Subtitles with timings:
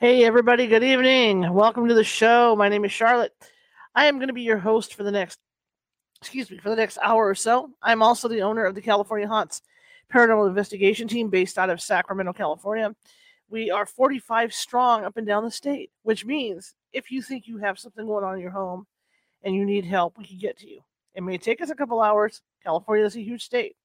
[0.00, 1.52] Hey, everybody, good evening.
[1.52, 2.56] Welcome to the show.
[2.56, 3.34] My name is Charlotte.
[3.94, 5.38] I am going to be your host for the next,
[6.22, 7.68] excuse me, for the next hour or so.
[7.82, 9.60] I'm also the owner of the California Haunts
[10.10, 12.96] Paranormal Investigation Team based out of Sacramento, California.
[13.50, 17.58] We are 45 strong up and down the state, which means if you think you
[17.58, 18.86] have something going on in your home
[19.42, 20.80] and you need help, we can get to you.
[21.14, 22.40] It may take us a couple hours.
[22.64, 23.76] California is a huge state,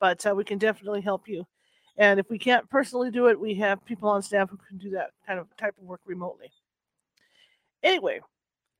[0.00, 1.46] but uh, we can definitely help you.
[1.96, 4.90] And if we can't personally do it, we have people on staff who can do
[4.90, 6.50] that kind of type of work remotely.
[7.82, 8.20] Anyway,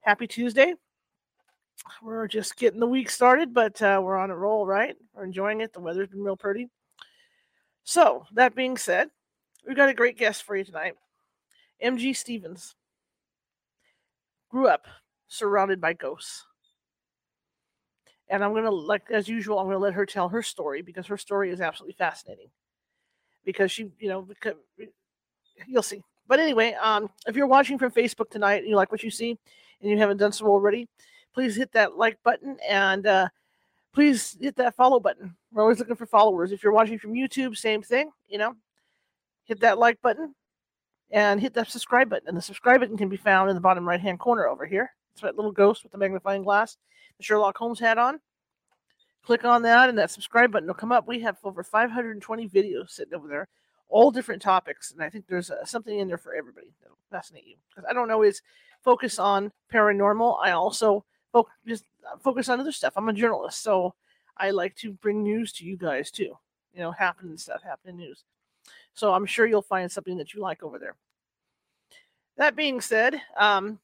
[0.01, 0.75] happy Tuesday.
[2.03, 4.97] We're just getting the week started, but uh, we're on a roll, right?
[5.15, 5.73] We're enjoying it.
[5.73, 6.69] The weather's been real pretty.
[7.85, 9.09] So, that being said,
[9.67, 10.95] we've got a great guest for you tonight.
[11.85, 12.75] MG Stevens
[14.51, 14.87] grew up
[15.29, 16.47] surrounded by ghosts.
[18.29, 20.81] And I'm going to, like, as usual, I'm going to let her tell her story
[20.81, 22.49] because her story is absolutely fascinating
[23.45, 24.55] because she, you know, because,
[25.67, 26.03] you'll see.
[26.27, 29.39] But anyway, um, if you're watching from Facebook tonight and you like what you see
[29.81, 30.89] and you haven't done so already,
[31.35, 33.29] please hit that like button and uh,
[33.93, 35.37] please hit that follow button.
[35.53, 36.53] We're always looking for followers.
[36.53, 38.55] If you're watching from YouTube, same thing, you know,
[39.45, 40.35] hit that like button
[41.11, 42.29] and hit that subscribe button.
[42.29, 44.91] And the subscribe button can be found in the bottom right hand corner over here.
[45.13, 46.77] It's that little ghost with the magnifying glass,
[47.19, 48.19] the Sherlock Holmes hat on.
[49.25, 51.09] Click on that, and that subscribe button will come up.
[51.09, 53.49] We have over 520 videos sitting over there,
[53.89, 57.47] all different topics, and I think there's uh, something in there for everybody that'll fascinate
[57.47, 57.57] you.
[57.69, 58.43] Because I don't always
[58.83, 60.39] focus on paranormal.
[60.43, 62.93] I also focus uh, focus on other stuff.
[62.97, 63.95] I'm a journalist, so
[64.37, 66.37] I like to bring news to you guys too.
[66.75, 68.25] You know, happening stuff, happening news.
[68.93, 70.97] So I'm sure you'll find something that you like over there.
[72.37, 73.79] That being said, um,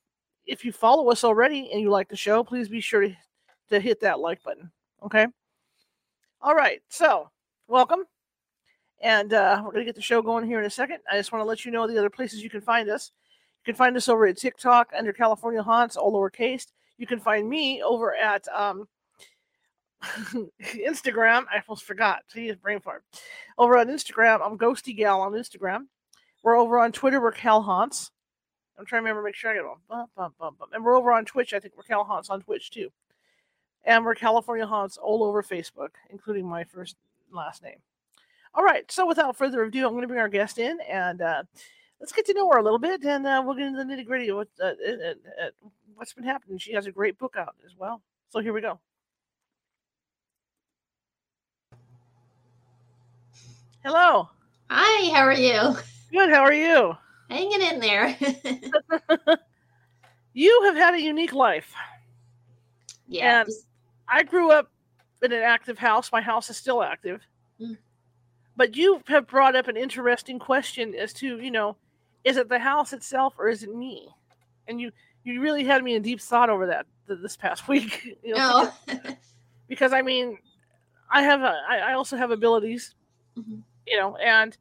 [0.46, 3.16] if you follow us already and you like the show, please be sure to,
[3.70, 4.70] to hit that like button.
[5.02, 5.26] Okay.
[6.42, 6.82] All right.
[6.88, 7.30] So,
[7.68, 8.04] welcome.
[9.02, 10.98] And uh, we're going to get the show going here in a second.
[11.10, 13.12] I just want to let you know the other places you can find us.
[13.60, 16.66] You can find us over at TikTok under California Haunts, all lowercase.
[16.98, 18.88] You can find me over at um,
[20.02, 21.44] Instagram.
[21.50, 22.24] I almost forgot.
[22.28, 23.04] See, brain fart.
[23.56, 25.86] Over on Instagram, I'm Ghosty Gal on Instagram.
[26.42, 27.20] We're over on Twitter.
[27.20, 28.10] We're Cal Haunts.
[28.78, 29.64] I'm trying to remember, make sure I get
[30.38, 30.54] bum.
[30.72, 31.52] And we're over on Twitch.
[31.52, 32.90] I think we're Cal Haunts on Twitch too.
[33.84, 36.96] And we're California Haunts all over Facebook, including my first
[37.32, 37.78] last name.
[38.54, 38.90] All right.
[38.90, 41.42] So without further ado, I'm going to bring our guest in and uh,
[42.00, 44.06] let's get to know her a little bit, and uh, we'll get into the nitty
[44.06, 45.14] gritty of what, uh, uh,
[45.44, 45.50] uh,
[45.94, 46.58] what's been happening.
[46.58, 48.02] She has a great book out as well.
[48.30, 48.80] So here we go.
[53.84, 54.28] Hello.
[54.68, 55.76] Hi, how are you?
[56.12, 56.30] Good.
[56.30, 56.96] How are you?
[57.28, 58.16] Hanging in there.
[60.34, 61.72] you have had a unique life.
[63.08, 63.42] yeah.
[63.42, 63.50] And
[64.10, 64.70] I grew up
[65.22, 66.10] in an active house.
[66.12, 67.20] My house is still active.
[67.60, 67.76] Mm.
[68.56, 71.76] But you have brought up an interesting question as to, you know,
[72.24, 74.08] is it the house itself or is it me?
[74.68, 74.92] And you
[75.24, 78.16] you really had me in deep thought over that th- this past week.
[78.22, 78.72] You know, no.
[78.86, 79.14] because,
[79.68, 80.38] because, I mean,
[81.10, 82.94] I have a, I, I also have abilities,
[83.38, 83.62] Mhm.
[83.86, 84.56] you know, and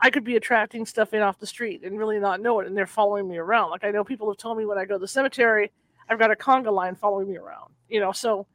[0.00, 2.76] I could be attracting stuff in off the street and really not know it, and
[2.76, 3.70] they're following me around.
[3.70, 5.70] Like I know people have told me when I go to the cemetery,
[6.08, 8.12] I've got a conga line following me around, you know.
[8.12, 8.46] So,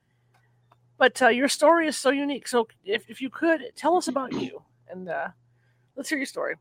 [0.97, 2.47] but uh, your story is so unique.
[2.47, 5.29] So, if if you could tell us about you, and uh,
[5.95, 6.55] let's hear your story.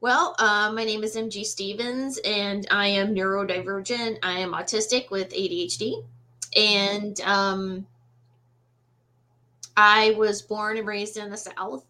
[0.00, 4.18] Well, uh, my name is MG Stevens, and I am neurodivergent.
[4.22, 6.04] I am autistic with ADHD,
[6.56, 7.86] and um,
[9.76, 11.86] I was born and raised in the South.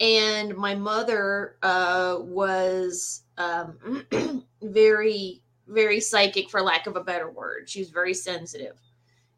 [0.00, 4.04] And my mother uh, was um,
[4.62, 7.68] very, very psychic, for lack of a better word.
[7.68, 8.76] She was very sensitive,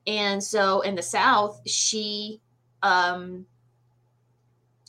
[0.06, 2.40] and so in the South, she
[2.82, 3.46] um,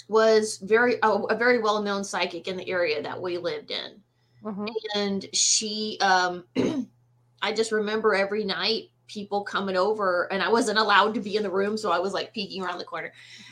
[0.08, 4.02] was very a, a very well known psychic in the area that we lived in
[4.44, 4.68] Mhm.
[4.96, 6.46] and she um
[7.42, 11.44] i just remember every night people coming over and i wasn't allowed to be in
[11.44, 13.12] the room so i was like peeking around the corner.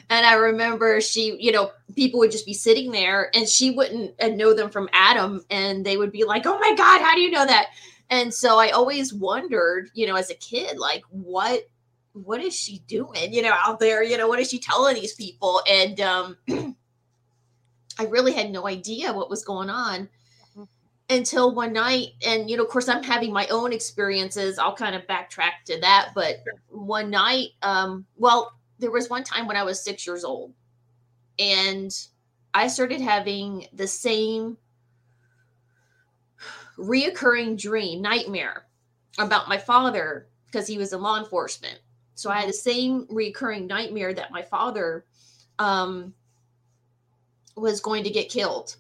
[0.10, 4.14] And i remember she you know people would just be sitting there and she wouldn't
[4.22, 7.22] uh, know them from adam and they would be like oh my god how do
[7.22, 7.70] you know that?
[8.10, 11.64] And so i always wondered you know as a kid like what
[12.14, 14.04] what is she doing you know out there?
[14.04, 15.62] You know what is she telling these people?
[15.70, 16.38] And um
[17.98, 20.10] i really had no idea what was going on
[21.10, 24.58] until one night and you know of course i'm having my own experiences.
[24.58, 26.38] I'll kind of backtrack to that but
[26.70, 30.54] one night um well there was one time when i was six years old
[31.38, 31.92] and
[32.54, 34.58] i started having the same
[36.78, 38.66] reoccurring dream nightmare
[39.18, 41.80] about my father because he was in law enforcement.
[42.16, 45.06] So i had the same recurring nightmare that my father
[45.60, 46.14] um
[47.56, 48.76] was going to get killed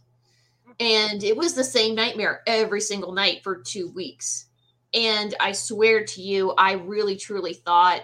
[0.80, 4.46] and it was the same nightmare every single night for two weeks.
[4.94, 8.02] And I swear to you, I really truly thought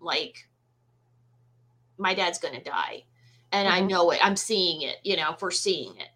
[0.00, 0.48] like
[1.98, 3.04] my dad's gonna die.
[3.52, 3.76] And mm-hmm.
[3.76, 4.24] I know it.
[4.24, 6.08] I'm seeing it, you know, foreseeing it.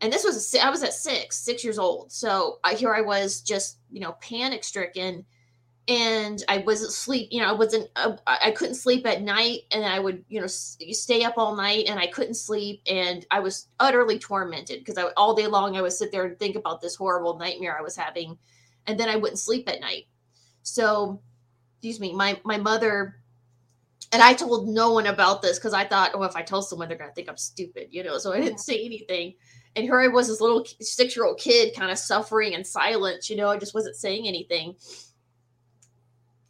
[0.00, 2.12] And this was I was at six, six years old.
[2.12, 5.24] So I here I was just, you know, panic stricken
[5.90, 9.84] and I wasn't sleep, you know, I wasn't, uh, I couldn't sleep at night and
[9.84, 12.80] I would, you know, stay up all night and I couldn't sleep.
[12.86, 16.38] And I was utterly tormented because I, all day long, I would sit there and
[16.38, 18.38] think about this horrible nightmare I was having.
[18.86, 20.06] And then I wouldn't sleep at night.
[20.62, 21.20] So,
[21.72, 23.16] excuse me, my, my mother,
[24.12, 26.86] and I told no one about this because I thought, oh, if I tell someone,
[26.86, 29.34] they're going to think I'm stupid, you know, so I didn't say anything.
[29.74, 33.28] And here I was, this little six year old kid kind of suffering in silence,
[33.28, 34.76] you know, I just wasn't saying anything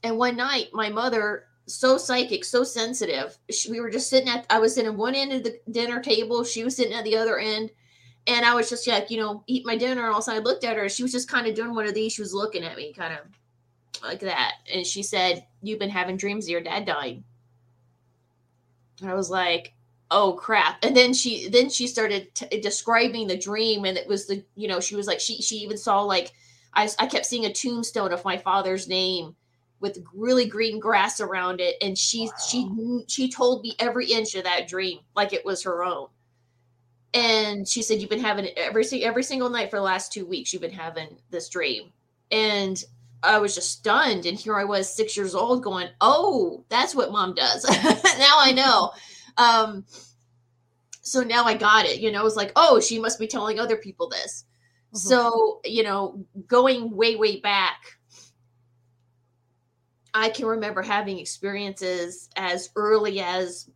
[0.03, 4.47] and one night, my mother, so psychic, so sensitive, she, we were just sitting at,
[4.51, 6.45] I was sitting at one end of the dinner table.
[6.45, 7.71] She was sitting at the other end.
[8.27, 10.11] And I was just like, you know, eat my dinner.
[10.11, 10.89] And I looked at her.
[10.89, 12.13] She was just kind of doing one of these.
[12.13, 13.21] She was looking at me kind of
[14.03, 14.55] like that.
[14.73, 17.25] And she said, You've been having dreams of your dad dying.
[19.03, 19.73] I was like,
[20.11, 24.27] oh crap and then she then she started t- describing the dream and it was
[24.27, 26.33] the you know she was like she she even saw like
[26.75, 29.37] I, I kept seeing a tombstone of my father's name
[29.81, 32.33] with really green grass around it and she wow.
[32.47, 36.09] she she told me every inch of that dream like it was her own.
[37.13, 40.27] And she said you've been having it every every single night for the last 2
[40.27, 41.93] weeks you've been having this dream.
[42.31, 42.83] And
[43.23, 47.11] I was just stunned and here I was 6 years old going oh that's what
[47.11, 47.65] mom does.
[48.19, 48.93] Now I know.
[49.39, 49.85] Um
[51.01, 53.77] so now I got it you know it's like oh she must be telling other
[53.77, 54.45] people this.
[54.93, 55.09] Mm-hmm.
[55.09, 58.00] so you know going way way back
[60.15, 63.71] I can remember having experiences as early as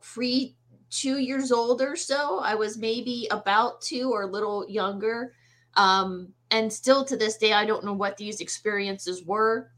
[0.00, 0.56] pre
[0.90, 2.40] two years old or so.
[2.40, 5.32] I was maybe about two or a little younger.
[5.74, 9.70] Um, and still to this day, I don't know what these experiences were.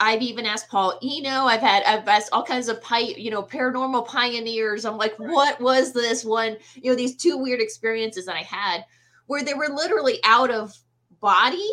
[0.00, 1.44] I've even asked Paul Eno.
[1.44, 4.84] I've had I've asked all kinds of pi- you know paranormal pioneers.
[4.84, 6.56] I'm like, what was this one?
[6.74, 8.84] You know, these two weird experiences that I had
[9.26, 10.76] where they were literally out of
[11.20, 11.70] body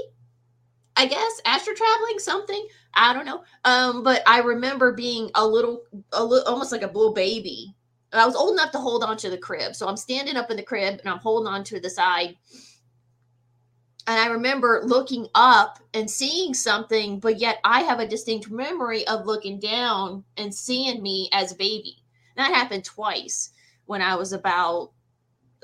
[0.99, 2.67] I guess astro traveling something.
[2.93, 3.41] I don't know.
[3.63, 7.73] Um, but I remember being a little, a little, almost like a little baby.
[8.11, 10.57] I was old enough to hold on to the crib, so I'm standing up in
[10.57, 12.35] the crib and I'm holding on to the side.
[14.07, 19.07] And I remember looking up and seeing something, but yet I have a distinct memory
[19.07, 22.03] of looking down and seeing me as a baby.
[22.35, 23.51] that happened twice
[23.85, 24.91] when I was about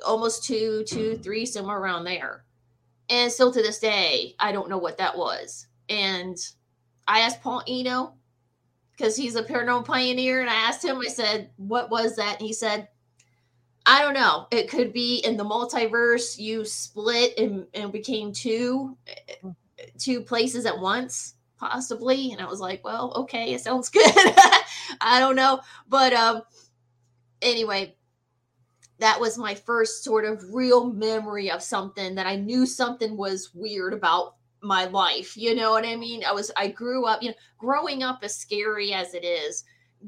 [0.06, 2.45] almost two, two, three, somewhere around there.
[3.10, 5.68] And still to this day, I don't know what that was.
[5.90, 6.38] And
[7.08, 8.16] I asked Paul Eno
[8.92, 12.40] because he's a paranormal pioneer, and I asked him, I said, What was that?
[12.40, 12.88] And he said,
[13.86, 14.48] I don't know.
[14.52, 18.98] It could be in the multiverse, you split and, and became two
[20.00, 22.32] two places at once, possibly.
[22.32, 24.04] And I was like, Well, okay, it sounds good.
[25.02, 25.62] I don't know.
[25.88, 26.42] But um
[27.42, 27.96] anyway,
[29.00, 33.52] that was my first sort of real memory of something that I knew something was
[33.54, 35.36] weird about my life.
[35.36, 36.24] You know what I mean?
[36.24, 39.64] I was, I grew up, you know, growing up as scary as it is,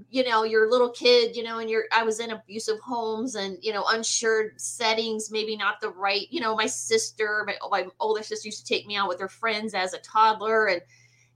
[0.10, 3.58] you know, you're little kid, you know, and you're, I was in abusive homes and,
[3.62, 8.24] you know, unsure settings, maybe not the right, you know, my sister, my, my older
[8.24, 10.82] sister used to take me out with her friends as a toddler and,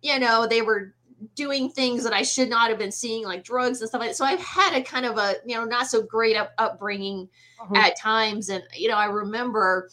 [0.01, 0.93] you know, they were
[1.35, 4.15] doing things that I should not have been seeing, like drugs and stuff like that.
[4.15, 7.75] So I've had a kind of a, you know, not so great up, upbringing uh-huh.
[7.75, 8.49] at times.
[8.49, 9.89] And, you know, I remember,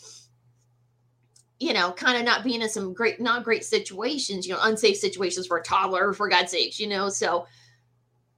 [1.59, 4.97] you know, kind of not being in some great, not great situations, you know, unsafe
[4.97, 7.09] situations for a toddler, for God's sakes, you know.
[7.09, 7.47] So,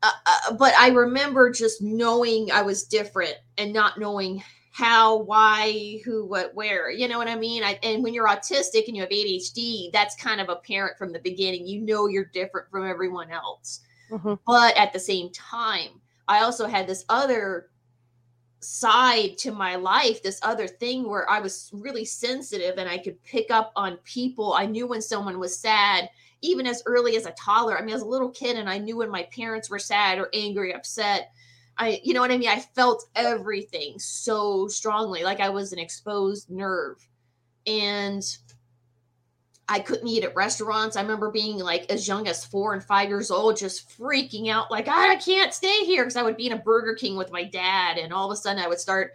[0.02, 6.00] uh, uh, but I remember just knowing I was different and not knowing how, why,
[6.04, 6.90] who, what, where.
[6.90, 7.64] You know what I mean?
[7.64, 11.18] I, and when you're autistic and you have ADHD, that's kind of apparent from the
[11.18, 11.66] beginning.
[11.66, 13.80] You know you're different from everyone else.
[14.10, 14.34] Mm-hmm.
[14.46, 17.70] But at the same time, I also had this other
[18.60, 23.22] side to my life, this other thing where I was really sensitive and I could
[23.24, 24.52] pick up on people.
[24.52, 26.08] I knew when someone was sad,
[26.42, 27.76] even as early as a toddler.
[27.76, 30.28] I mean, as a little kid, and I knew when my parents were sad or
[30.32, 31.32] angry, upset
[31.78, 32.48] I, you know what I mean?
[32.50, 37.06] I felt everything so strongly, like I was an exposed nerve.
[37.66, 38.24] and
[39.68, 40.96] I couldn't eat at restaurants.
[40.96, 44.68] I remember being like as young as four and five years old, just freaking out,
[44.70, 47.30] like, ah, I can't stay here because I would be in a Burger King with
[47.30, 47.96] my dad.
[47.96, 49.12] And all of a sudden I would start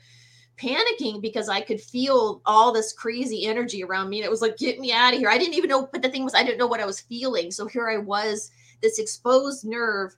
[0.58, 4.20] panicking because I could feel all this crazy energy around me.
[4.20, 5.30] And it was like, get me out of here.
[5.30, 7.52] I didn't even know, but the thing was, I didn't know what I was feeling.
[7.52, 8.50] So here I was,
[8.82, 10.16] this exposed nerve,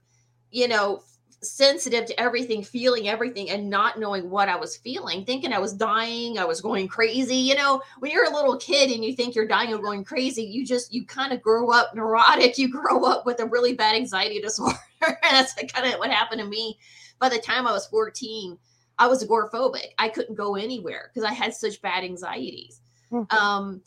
[0.52, 1.02] you know,
[1.42, 5.72] sensitive to everything, feeling everything, and not knowing what I was feeling, thinking I was
[5.72, 7.36] dying, I was going crazy.
[7.36, 10.42] You know, when you're a little kid and you think you're dying or going crazy,
[10.42, 12.58] you just you kind of grow up neurotic.
[12.58, 14.78] You grow up with a really bad anxiety disorder.
[15.02, 16.78] and that's kind of what happened to me.
[17.18, 18.58] By the time I was 14,
[18.98, 19.88] I was agoraphobic.
[19.98, 22.80] I couldn't go anywhere because I had such bad anxieties.
[23.12, 23.36] Mm-hmm.
[23.36, 23.82] Um,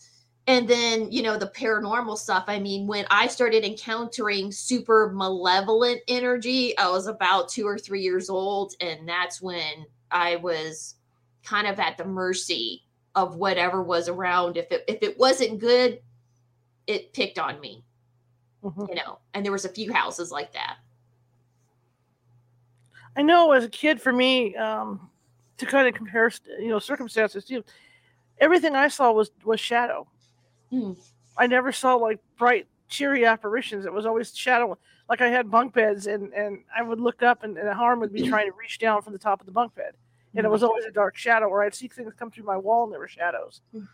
[0.48, 6.01] and then you know the paranormal stuff i mean when i started encountering super malevolent
[6.07, 10.95] energy i was about two or three years old and that's when i was
[11.43, 12.83] kind of at the mercy
[13.15, 14.57] of whatever was around.
[14.57, 16.00] If it if it wasn't good
[16.88, 17.83] it picked on me
[18.63, 18.86] mm-hmm.
[18.89, 20.77] you know and there was a few houses like that.
[23.15, 25.10] I know as a kid for me um
[25.57, 27.63] to kind of compare you know circumstances too
[28.39, 30.07] everything i saw was was shadow
[30.71, 30.97] Mm.
[31.37, 33.85] I never saw like bright, cheery apparitions.
[33.85, 34.77] It was always shadow.
[35.09, 37.99] Like I had bunk beds, and and I would look up, and, and a harm
[37.99, 39.93] would be trying to reach down from the top of the bunk bed,
[40.35, 41.47] and it was always a dark shadow.
[41.47, 43.61] Or I'd see things come through my wall, and there were shadows.
[43.75, 43.87] Mm.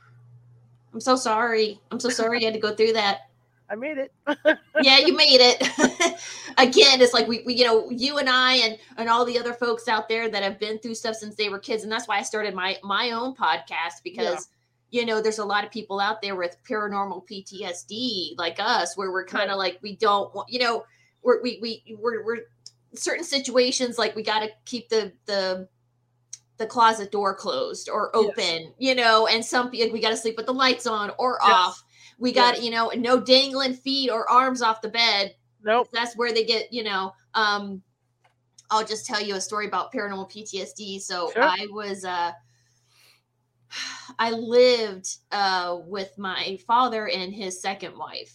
[0.93, 1.79] I'm so sorry.
[1.91, 3.29] I'm so sorry you had to go through that.
[3.69, 4.13] I made it.
[4.81, 5.61] yeah, you made it.
[6.57, 9.53] Again, it's like we, we, you know, you and I and and all the other
[9.53, 12.17] folks out there that have been through stuff since they were kids, and that's why
[12.17, 14.47] I started my my own podcast because
[14.89, 19.11] you know, there's a lot of people out there with paranormal PTSD like us, where
[19.11, 20.85] we're kind of like we don't want, you know,
[21.23, 22.39] we're we we we're, we're
[22.95, 25.67] certain situations like we got to keep the the
[26.57, 28.71] the closet door closed or open, yes.
[28.79, 31.51] you know, and some we got to sleep with the lights on or yes.
[31.51, 31.83] off.
[32.17, 32.63] We got yes.
[32.63, 35.35] you know no dangling feet or arms off the bed.
[35.63, 35.89] Nope.
[35.91, 37.13] That's where they get you know.
[37.33, 37.83] Um,
[38.71, 41.01] I'll just tell you a story about paranormal PTSD.
[41.01, 41.43] So sure.
[41.43, 42.31] I was uh
[44.19, 48.33] I lived uh, with my father and his second wife,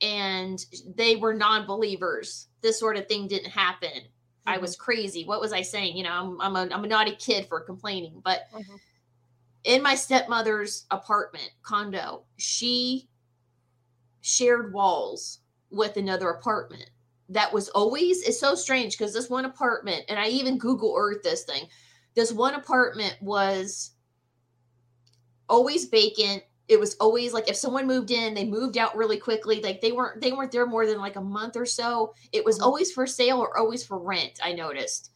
[0.00, 0.64] and
[0.94, 2.48] they were non believers.
[2.62, 3.90] This sort of thing didn't happen.
[3.90, 4.54] Mm-hmm.
[4.54, 5.24] I was crazy.
[5.24, 5.96] What was I saying?
[5.96, 8.20] You know, I'm, I'm, a, I'm a naughty kid for complaining.
[8.24, 8.76] But mm-hmm.
[9.64, 13.08] in my stepmother's apartment, condo, she
[14.20, 15.40] shared walls
[15.70, 16.90] with another apartment
[17.28, 21.22] that was always it's so strange because this one apartment and i even google earth
[21.22, 21.64] this thing
[22.14, 23.93] this one apartment was
[25.48, 26.42] always vacant.
[26.66, 29.60] It was always like if someone moved in, they moved out really quickly.
[29.60, 32.14] Like they weren't they weren't there more than like a month or so.
[32.32, 32.64] It was mm-hmm.
[32.64, 34.40] always for sale or always for rent.
[34.42, 35.10] I noticed,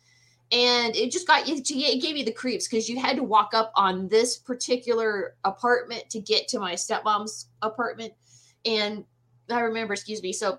[0.53, 3.73] and it just got it gave you the creeps because you had to walk up
[3.77, 8.13] on this particular apartment to get to my stepmom's apartment.
[8.67, 9.05] And
[9.51, 10.59] I remember, excuse me, so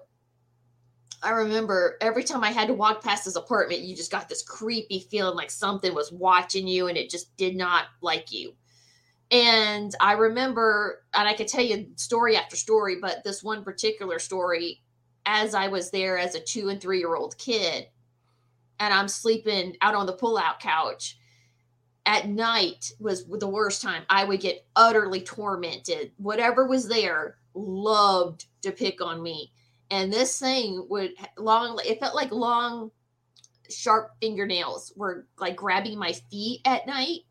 [1.21, 4.41] I remember every time I had to walk past this apartment, you just got this
[4.41, 8.53] creepy feeling like something was watching you and it just did not like you.
[9.31, 14.17] And I remember, and I could tell you story after story, but this one particular
[14.17, 14.81] story,
[15.25, 17.87] as I was there as a two and three year old kid,
[18.79, 21.19] and I'm sleeping out on the pull-out couch
[22.09, 24.03] at night was the worst time.
[24.09, 26.11] I would get utterly tormented.
[26.17, 29.51] Whatever was there loved to pick on me.
[29.91, 32.89] And this thing would long, it felt like long,
[33.69, 37.21] sharp fingernails were like grabbing my feet at night.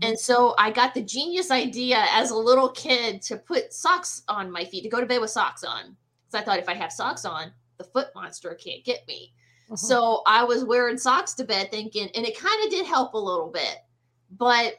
[0.00, 4.50] And so I got the genius idea as a little kid to put socks on
[4.50, 5.96] my feet, to go to bed with socks on.
[6.24, 9.34] Because I thought if I have socks on, the foot monster can't get me.
[9.66, 9.76] Mm-hmm.
[9.76, 13.18] So I was wearing socks to bed thinking, and it kind of did help a
[13.18, 13.76] little bit,
[14.30, 14.76] but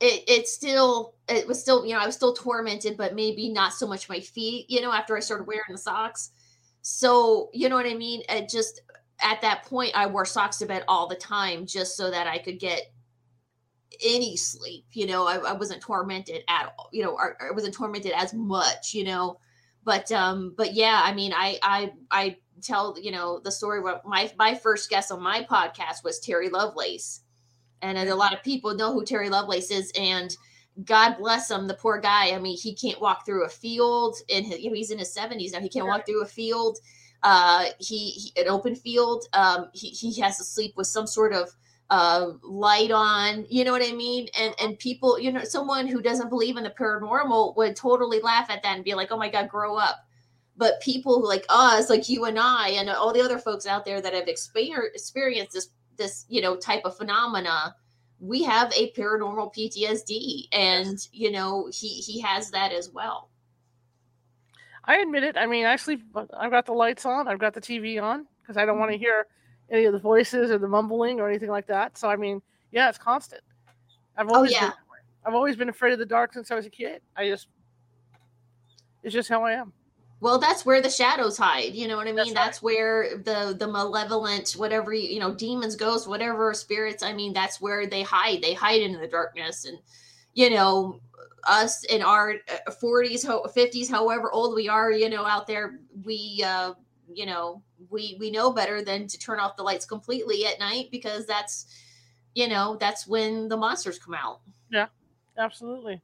[0.00, 3.74] it, it still, it was still, you know, I was still tormented, but maybe not
[3.74, 6.30] so much my feet, you know, after I started wearing the socks.
[6.80, 8.22] So, you know what I mean?
[8.28, 8.80] It just,
[9.20, 12.38] at that point, I wore socks to bed all the time just so that I
[12.38, 12.92] could get
[14.04, 14.84] any sleep.
[14.92, 16.88] You know, I, I wasn't tormented at all.
[16.92, 18.94] You know, I, I wasn't tormented as much.
[18.94, 19.38] You know,
[19.84, 23.80] but um, but yeah, I mean, I I I tell you know the story.
[23.80, 27.20] What my my first guest on my podcast was Terry Lovelace,
[27.82, 30.34] and a lot of people know who Terry Lovelace is, and
[30.84, 32.30] God bless him, the poor guy.
[32.30, 35.52] I mean, he can't walk through a field, and you know, he's in his seventies
[35.52, 35.60] now.
[35.60, 36.78] He can't walk through a field.
[37.22, 39.26] Uh, he, he an open field.
[39.32, 41.50] Um, he he has to sleep with some sort of
[41.92, 46.00] uh, light on you know what i mean and and people you know someone who
[46.00, 49.28] doesn't believe in the paranormal would totally laugh at that and be like oh my
[49.28, 49.96] god grow up
[50.56, 54.00] but people like us like you and i and all the other folks out there
[54.00, 55.68] that have experienced this
[55.98, 57.74] this you know type of phenomena
[58.22, 63.30] we have a paranormal PTSD, and you know he he has that as well.
[64.84, 65.36] I admit it.
[65.36, 66.02] I mean, I sleep.
[66.36, 67.28] I've got the lights on.
[67.28, 68.98] I've got the TV on because I don't want to Mm-hmm.
[68.98, 69.26] hear
[69.72, 71.98] any of the voices or the mumbling or anything like that.
[71.98, 73.42] So I mean, yeah, it's constant.
[74.16, 74.60] I've always Oh, yeah.
[74.66, 74.72] been,
[75.26, 77.00] I've always been afraid of the dark since I was a kid.
[77.16, 77.48] I just
[79.02, 79.72] it's just how I am.
[80.20, 81.74] Well, that's where the shadows hide.
[81.74, 82.36] You know what I That's mean?
[82.36, 82.44] right.
[82.44, 87.02] That's where the the malevolent, whatever you know, demons, ghosts, whatever spirits.
[87.02, 88.40] I mean, that's where they hide.
[88.40, 89.78] They hide in the darkness, and
[90.34, 91.00] you know,
[91.48, 96.42] us in our uh, forties, fifties, however old we are, you know, out there, we,
[96.46, 96.74] uh,
[97.14, 100.88] you know, we we know better than to turn off the lights completely at night
[100.90, 101.66] because that's,
[102.34, 104.40] you know, that's when the monsters come out.
[104.70, 104.86] Yeah,
[105.38, 106.00] absolutely.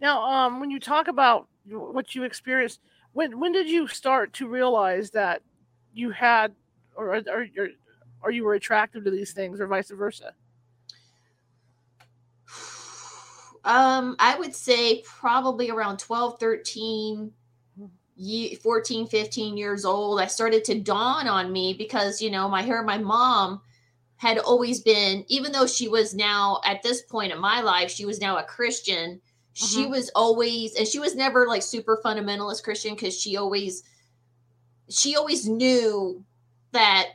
[0.00, 2.80] Now, um, when you talk about what you experienced,
[3.12, 5.42] when when did you start to realize that
[5.92, 6.54] you had,
[6.94, 7.68] or or or,
[8.22, 10.34] or you were attracted to these things, or vice versa?
[13.62, 17.32] Um, I would say probably around 12, 13, ye-
[18.62, 20.20] 14, 15 years old.
[20.20, 23.60] I started to dawn on me because, you know, my hair, my mom
[24.16, 28.04] had always been, even though she was now at this point in my life, she
[28.04, 29.20] was now a Christian.
[29.54, 29.90] She Mhm.
[29.90, 33.82] was always, and she was never like super fundamentalist Christian because she always,
[34.88, 36.24] she always knew
[36.72, 37.12] that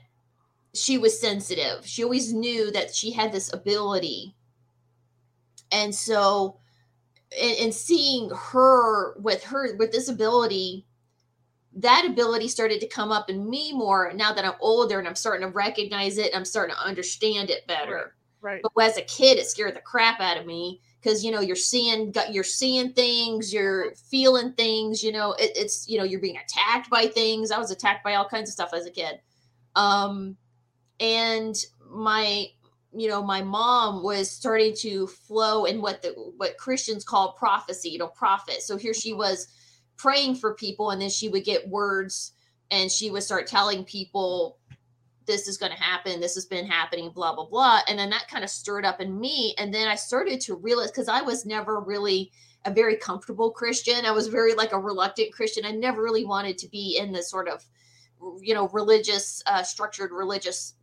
[0.74, 1.86] she was sensitive.
[1.86, 4.36] She always knew that she had this ability
[5.72, 6.58] and so
[7.40, 10.85] and, and seeing her with her with this ability
[11.76, 15.16] that ability started to come up in me more now that i'm older and i'm
[15.16, 18.16] starting to recognize it and i'm starting to understand it better.
[18.42, 18.62] Right.
[18.62, 21.56] but as a kid it scared the crap out of me because you know you're
[21.56, 26.38] seeing you're seeing things you're feeling things you know it, it's you know you're being
[26.38, 27.52] attacked by things.
[27.52, 29.20] I was attacked by all kinds of stuff as a kid.
[29.76, 30.36] Um
[31.00, 31.56] and
[31.92, 32.48] my
[32.96, 37.90] you know my mom was starting to flow in what the what christians call prophecy
[37.90, 38.62] you know prophet.
[38.62, 39.48] So here she was
[39.98, 42.34] praying for people and then she would get words
[42.72, 44.58] and she would start telling people
[45.26, 47.80] this is going to happen this has been happening blah blah blah.
[47.88, 50.92] And then that kind of stirred up in me and then i started to realize
[50.92, 52.32] because i was never really
[52.66, 54.06] a very comfortable christian.
[54.06, 55.66] I was very like a reluctant christian.
[55.66, 57.64] I never really wanted to be in this sort of
[58.42, 60.74] you know religious uh structured religious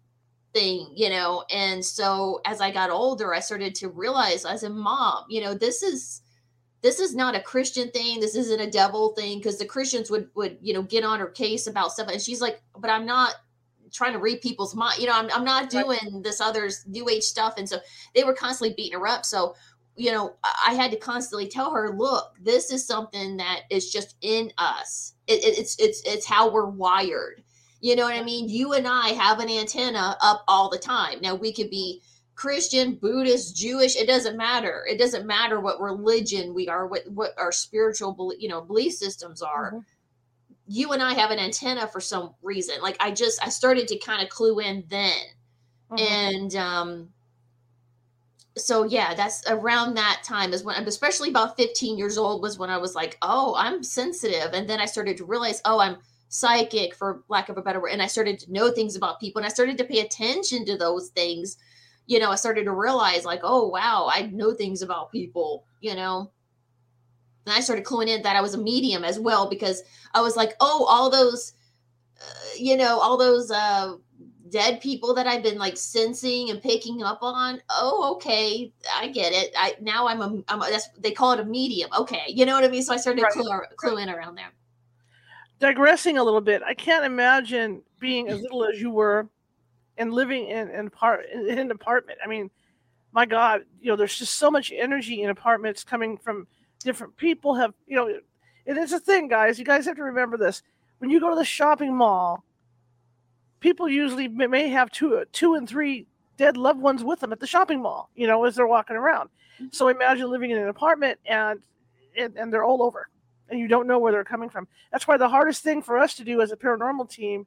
[0.54, 1.44] thing, you know.
[1.50, 5.54] And so as I got older, I started to realize as a mom, you know,
[5.54, 6.21] this is
[6.82, 8.20] this is not a Christian thing.
[8.20, 11.28] This isn't a devil thing because the Christians would would you know get on her
[11.28, 13.34] case about stuff, and she's like, but I'm not
[13.92, 14.98] trying to read people's mind.
[14.98, 15.84] You know, I'm I'm not Right.
[15.84, 17.78] doing this others new age stuff, and so
[18.14, 19.24] they were constantly beating her up.
[19.24, 19.54] So
[19.96, 23.90] you know, I I had to constantly tell her, look, this is something that is
[23.92, 25.14] just in us.
[25.26, 27.42] It, it, it's it's it's how we're wired.
[27.80, 28.48] You know what I mean?
[28.48, 31.18] You and I have an antenna up all the time.
[31.20, 32.00] Now we could be
[32.42, 33.94] Christian, Buddhist, Jewish.
[33.94, 34.84] It doesn't matter.
[34.90, 39.42] It doesn't matter what religion we are, what what our spiritual, you know, belief systems
[39.42, 39.74] are.
[39.74, 39.84] Mhm.
[40.66, 42.82] You and I have an antenna for some reason.
[42.82, 45.22] Like I just I started to kind of clue in then,
[45.92, 46.00] Mhm.
[46.00, 47.08] and um,
[48.58, 52.70] so yeah, that's around that time is when, especially about 15 years old, was when
[52.70, 56.92] I was like, oh, I'm sensitive, and then I started to realize, oh, I'm psychic
[56.96, 59.44] for lack of a better word and i started to know things about people and
[59.44, 61.58] i started to pay attention to those things
[62.12, 65.94] you know i started to realize like oh wow i know things about people you
[65.94, 66.30] know?
[67.46, 69.82] And i started cluing in that i was a medium as well because
[70.14, 71.54] i was like oh all those
[72.20, 73.96] uh, you know all those uh
[74.50, 77.62] dead people that i've been like sensing and picking up on.
[77.70, 79.50] Oh okay i get it.
[79.56, 81.88] I now i'm a, I'm a that's they call it a medium.
[81.98, 82.82] Okay you know what i mean?
[82.82, 83.32] So i started Right.
[83.32, 84.52] to clue, clue in around there.
[85.58, 89.28] Digressing a little bit, I can't imagine being as little as you were
[90.02, 92.18] and living in in part in an apartment.
[92.22, 92.50] I mean,
[93.12, 96.48] my God, you know, there's just so much energy in apartments coming from
[96.80, 97.54] different people.
[97.54, 98.08] Have you know?
[98.66, 99.58] And it's a thing, guys.
[99.58, 100.62] You guys have to remember this.
[100.98, 102.44] When you go to the shopping mall,
[103.60, 107.38] people usually may- may have two two and three dead loved ones with them at
[107.38, 108.10] the shopping mall.
[108.16, 109.28] You know, as they're walking around.
[109.54, 109.66] Mm-hmm.
[109.70, 111.60] So imagine living in an apartment and
[112.18, 113.08] and, and they're all over
[113.48, 114.66] and you don't know where they're coming from.
[114.90, 117.46] That's why the hardest thing for us to do as a paranormal team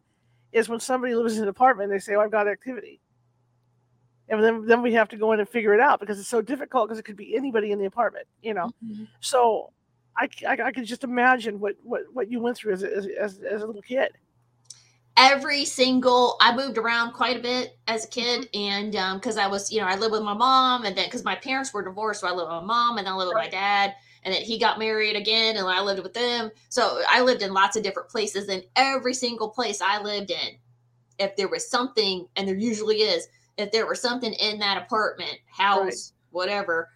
[0.56, 3.02] is when somebody lives in an apartment, they say, oh, I've got activity.
[4.30, 6.42] And then, then we have to go in and figure it out because it's so
[6.42, 8.72] difficult because it could be anybody in the apartment, you know?
[8.84, 9.08] Mhm.
[9.20, 9.72] So
[10.18, 13.06] I, I, I could just imagine what, what, what you went through as, a- as,
[13.20, 14.12] as, as a little kid.
[15.18, 19.48] every single i moved around quite a bit as a kid and um because i
[19.48, 22.20] was you know i lived with my mom and then because my parents were divorced
[22.22, 24.42] so i lived with my mom and then i lived with my dad and then
[24.42, 27.84] he got married again and i lived with them so i lived in lots of
[27.84, 30.58] different places and every single place i lived in
[31.18, 35.38] if there was something and there usually is if there was something in that apartment,
[35.48, 36.32] house, right.
[36.32, 36.90] whatever,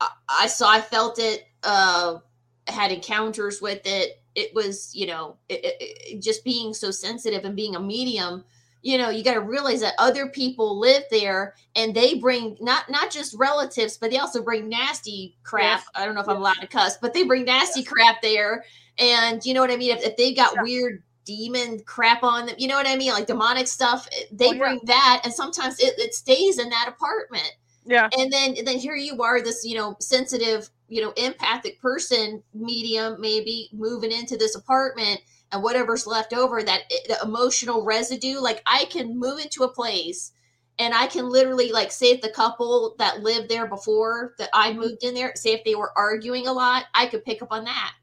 [0.00, 2.18] I, I, saw, I felt it, uh,
[2.66, 4.20] had encounters with it.
[4.34, 8.44] It was, you know, it, it, it, just being so sensitive and being a medium
[8.82, 12.88] you know you got to realize that other people live there and they bring not
[12.90, 15.88] not just relatives but they also bring nasty crap yes.
[15.94, 16.34] i don't know if yes.
[16.34, 17.88] i'm allowed to cuss but they bring nasty yes.
[17.88, 18.64] crap there
[18.98, 20.62] and you know what i mean if, if they've got yeah.
[20.62, 24.48] weird demon crap on them you know what i mean like demonic stuff eh, they
[24.48, 24.58] oh, yeah.
[24.58, 27.52] bring that and sometimes it, it stays in that apartment
[27.84, 31.80] yeah and then and then here you are this you know sensitive you know empathic
[31.80, 35.20] person medium maybe moving into this apartment
[35.52, 40.32] and whatever's left over that the emotional residue like i can move into a place
[40.78, 44.70] and i can literally like say if the couple that lived there before that i
[44.70, 44.80] mm-hmm.
[44.80, 47.64] moved in there say if they were arguing a lot i could pick up on
[47.64, 47.94] that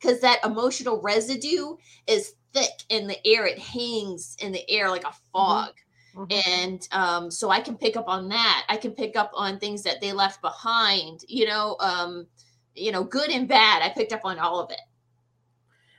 [0.00, 5.04] because that emotional residue is thick in the air it hangs in the air like
[5.04, 5.32] a mm-hmm.
[5.32, 5.74] fog
[6.14, 6.50] mm-hmm.
[6.50, 9.82] and um, so i can pick up on that i can pick up on things
[9.82, 12.26] that they left behind you know um,
[12.74, 14.80] you know good and bad i picked up on all of it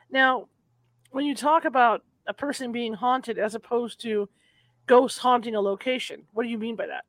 [0.09, 0.47] now
[1.11, 4.29] when you talk about a person being haunted as opposed to
[4.85, 7.05] ghosts haunting a location, what do you mean by that?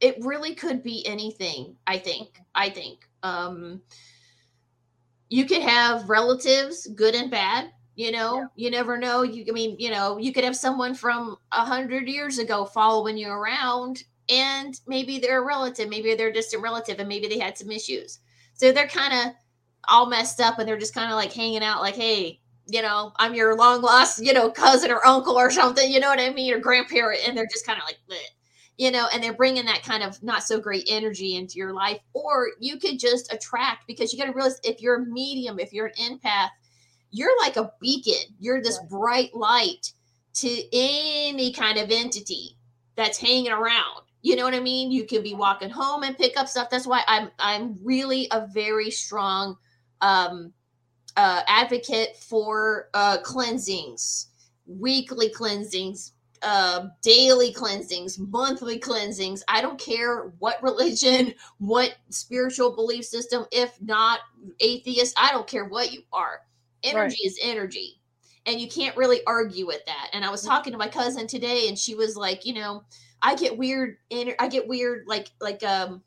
[0.00, 2.40] It really could be anything, I think.
[2.54, 3.08] I think.
[3.22, 3.82] Um
[5.28, 8.46] you could have relatives, good and bad, you know, yeah.
[8.54, 9.22] you never know.
[9.22, 13.16] You I mean, you know, you could have someone from a hundred years ago following
[13.16, 17.38] you around and maybe they're a relative, maybe they're a distant relative, and maybe they
[17.38, 18.18] had some issues.
[18.54, 19.34] So they're kind of
[19.88, 23.12] all messed up and they're just kind of like hanging out like hey you know
[23.16, 26.30] i'm your long lost you know cousin or uncle or something you know what i
[26.30, 28.16] mean or grandparent and they're just kind of like Bleh.
[28.76, 31.98] you know and they're bringing that kind of not so great energy into your life.
[32.12, 35.72] Or you could just attract because you got to realize if you're a medium if
[35.72, 36.48] you're an empath
[37.10, 38.34] you're like a beacon.
[38.38, 39.92] You're this bright light
[40.34, 42.56] to any kind of entity
[42.94, 44.02] that's hanging around.
[44.22, 44.90] You know what i mean?
[44.90, 46.68] You could be walking home and pick up stuff.
[46.70, 49.56] That's why i'm i'm really a very strong
[50.00, 50.52] um,
[51.16, 54.28] uh, advocate for uh, cleansings,
[54.66, 59.42] weekly cleansings, uh, daily cleansings, monthly cleansings.
[59.48, 64.20] I don't care what religion, what spiritual belief system, if not
[64.60, 66.40] atheist, I don't care what you are.
[66.82, 67.26] Energy right.
[67.26, 68.00] is energy.
[68.44, 70.10] And you can't really argue with that.
[70.12, 72.84] And I was talking to my cousin today, and she was like, you know,
[73.20, 76.02] I get weird, I get weird, like, like, um,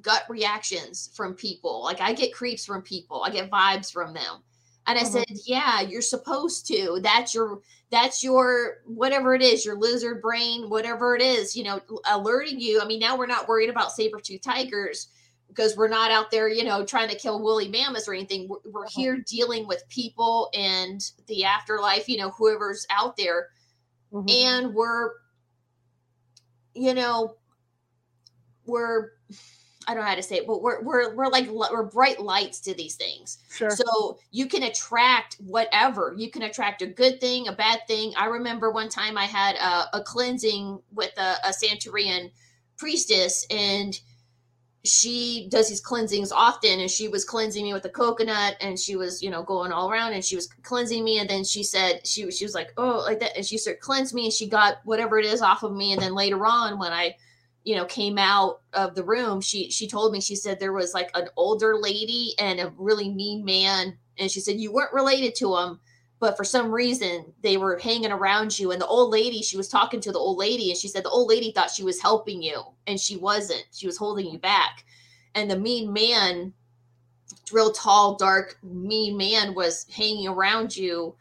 [0.00, 1.82] gut reactions from people.
[1.82, 3.22] Like I get creeps from people.
[3.22, 4.42] I get vibes from them.
[4.86, 5.12] And I mm-hmm.
[5.12, 7.00] said, "Yeah, you're supposed to.
[7.02, 11.80] That's your that's your whatever it is, your lizard brain, whatever it is, you know,
[12.08, 12.80] alerting you.
[12.80, 15.08] I mean, now we're not worried about saber-tooth tigers
[15.48, 18.48] because we're not out there, you know, trying to kill woolly mammoths or anything.
[18.48, 19.00] We're, we're mm-hmm.
[19.00, 23.48] here dealing with people and the afterlife, you know, whoever's out there.
[24.12, 24.28] Mm-hmm.
[24.28, 25.10] And we're
[26.74, 27.36] you know,
[28.64, 29.10] we're
[29.90, 32.60] I don't know how to say it, but we're we're we're like we're bright lights
[32.60, 33.38] to these things.
[33.50, 33.70] Sure.
[33.70, 36.14] So you can attract whatever.
[36.16, 38.12] You can attract a good thing, a bad thing.
[38.16, 42.30] I remember one time I had a, a cleansing with a, a Santerian
[42.76, 43.98] priestess, and
[44.84, 48.96] she does these cleansings often and she was cleansing me with a coconut and she
[48.96, 52.06] was you know going all around and she was cleansing me and then she said
[52.06, 54.78] she she was like oh like that and she started cleanse me and she got
[54.84, 57.14] whatever it is off of me and then later on when i
[57.64, 60.94] you know came out of the room she she told me she said there was
[60.94, 65.34] like an older lady and a really mean man and she said you weren't related
[65.34, 65.80] to him
[66.20, 68.70] but for some reason they were hanging around you.
[68.70, 71.10] And the old lady she was talking to the old lady and she said the
[71.10, 73.64] old lady thought she was helping you and she wasn't.
[73.72, 74.84] She was holding you back.
[75.34, 76.52] And the mean man
[77.50, 81.16] real tall dark mean man was hanging around you.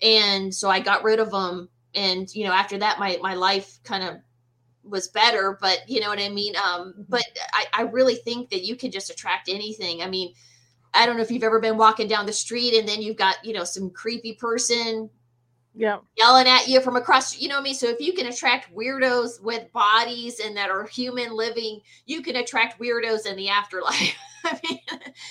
[0.00, 3.78] And so i got rid of him and you know after that my my life
[3.84, 4.16] kind of
[4.88, 6.54] was better, but you know what I mean?
[6.56, 7.02] Um, mm-hmm.
[7.08, 10.02] but I, I really think that you can just attract anything.
[10.02, 10.34] I mean,
[10.94, 13.44] I don't know if you've ever been walking down the street and then you've got,
[13.44, 15.10] you know, some creepy person
[15.78, 18.26] yeah yelling at you from across you know what i mean so if you can
[18.26, 23.48] attract weirdos with bodies and that are human living you can attract weirdos in the
[23.48, 24.80] afterlife i mean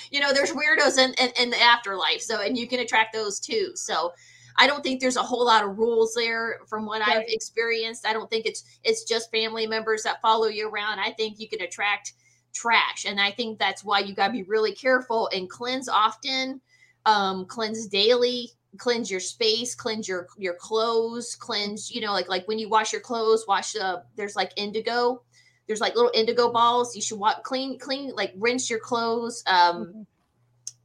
[0.10, 3.40] you know there's weirdos in, in, in the afterlife so and you can attract those
[3.40, 4.14] too so
[4.58, 7.18] I don't think there's a whole lot of rules there from what right.
[7.18, 8.06] I've experienced.
[8.08, 11.00] I don't think it's it's just family members that follow you around.
[11.00, 12.14] I think you can attract
[12.54, 16.60] trash, and I think that's why you got to be really careful and cleanse often,
[17.06, 21.92] um, cleanse daily, cleanse your space, cleanse your your clothes, cleanse.
[21.92, 25.22] You know, like like when you wash your clothes, wash the there's like indigo.
[25.68, 26.96] There's like little indigo balls.
[26.96, 29.44] You should wash, clean, clean, like rinse your clothes.
[29.46, 30.02] Um, mm-hmm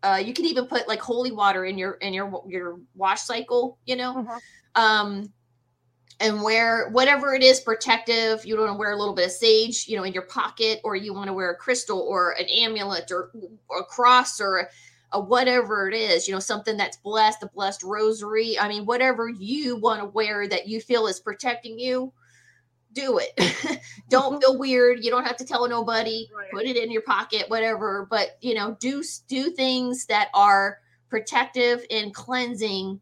[0.03, 3.79] uh, you can even put like holy water in your in your your wash cycle.
[3.87, 4.83] You know, mm-hmm.
[4.83, 5.33] um,
[6.21, 8.45] and wear whatever it is protective.
[8.47, 10.97] You want to wear a little bit of sage, you know, in your pocket, or
[10.97, 13.33] you want to wear a crystal or an amulet or,
[13.69, 14.69] or a cross or a,
[15.13, 18.59] a whatever it is, you know, something that's blessed, a blessed rosary.
[18.59, 22.13] I mean, whatever you want to wear that you feel is protecting you,
[22.93, 23.33] do it.
[24.09, 24.41] don't mm-hmm.
[24.41, 25.05] feel weird.
[25.05, 26.29] You don't have to tell nobody.
[26.37, 26.51] Right.
[26.53, 28.07] Put it in your pocket, whatever.
[28.11, 30.79] But you know, do do things that are
[31.09, 33.01] protective and cleansing,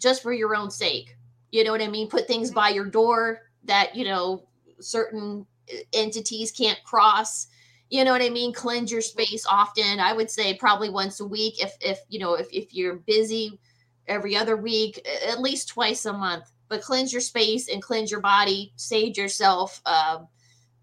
[0.00, 1.16] just for your own sake.
[1.50, 2.08] You know what I mean?
[2.08, 2.56] Put things mm-hmm.
[2.56, 4.48] by your door that you know
[4.80, 7.48] certain uh, entities can't cross.
[7.90, 8.52] You know what I mean?
[8.52, 9.22] Cleanse your mm-hmm.
[9.22, 10.00] space often.
[10.00, 11.62] I would say probably once a week.
[11.62, 13.58] If if you know if if you're busy,
[14.06, 18.20] every other week, at least twice a month but cleanse your space and cleanse your
[18.20, 19.82] body, sage yourself.
[19.84, 20.26] Um,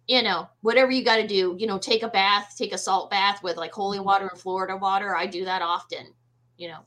[0.07, 3.09] you know, whatever you got to do, you know, take a bath, take a salt
[3.09, 5.15] bath with like holy water and Florida water.
[5.15, 6.13] I do that often,
[6.57, 6.81] you know.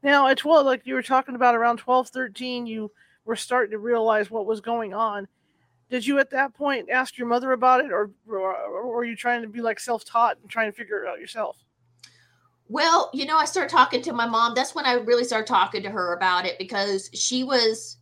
[0.00, 2.92] Now, at 12, like you were talking about around 12, 13, you
[3.24, 5.26] were starting to realize what was going on.
[5.90, 9.16] Did you at that point ask your mother about it, or, or, or were you
[9.16, 11.56] trying to be like self taught and trying to figure it out yourself?
[12.68, 14.54] Well, you know, I started talking to my mom.
[14.54, 17.96] That's when I really started talking to her about it because she was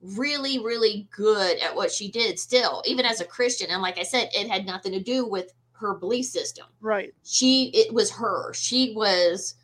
[0.00, 3.70] really, really good at what she did still, even as a Christian.
[3.70, 6.66] And like I said, it had nothing to do with her belief system.
[6.80, 7.12] Right.
[7.24, 8.54] She, it was her.
[8.54, 9.54] She was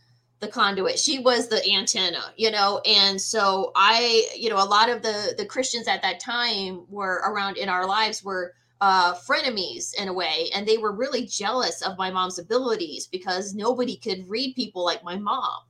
[0.43, 0.99] the conduit.
[0.99, 2.83] She was the antenna, you know.
[2.85, 7.23] And so I, you know, a lot of the the Christians at that time were
[7.25, 11.83] around in our lives were uh, frenemies in a way, and they were really jealous
[11.83, 15.61] of my mom's abilities because nobody could read people like my mom,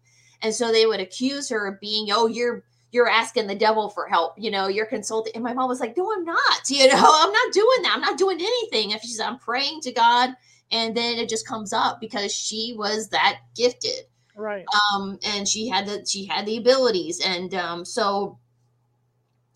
[0.41, 4.07] and so they would accuse her of being, oh, you're you're asking the devil for
[4.09, 5.35] help, you know, you're consulting.
[5.35, 7.93] And my mom was like, no, I'm not, you know, I'm not doing that.
[7.95, 8.91] I'm not doing anything.
[8.93, 10.31] If she's, I'm praying to God,
[10.71, 14.65] and then it just comes up because she was that gifted, Right.
[14.95, 18.39] um, and she had the she had the abilities, and um, so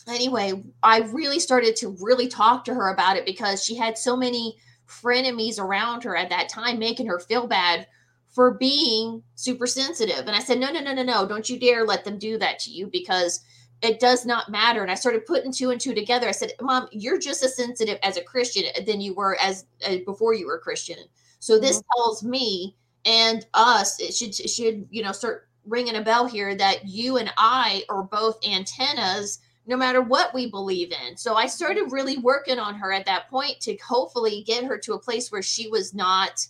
[0.08, 4.16] anyway, I really started to really talk to her about it because she had so
[4.16, 7.86] many frenemies around her at that time, making her feel bad
[8.28, 10.26] for being super sensitive.
[10.26, 12.58] And I said, no, no, no, no, no, don't you dare let them do that
[12.60, 13.40] to you because
[13.82, 14.82] it does not matter.
[14.82, 16.28] And I started putting two and two together.
[16.28, 19.96] I said, Mom, you're just as sensitive as a Christian than you were as uh,
[20.04, 20.98] before you were a Christian.
[21.38, 26.02] So this tells me and us, it should it should you know start ringing a
[26.02, 31.16] bell here that you and I are both antennas no matter what we believe in.
[31.16, 34.94] So I started really working on her at that point to hopefully get her to
[34.94, 36.46] a place where she was not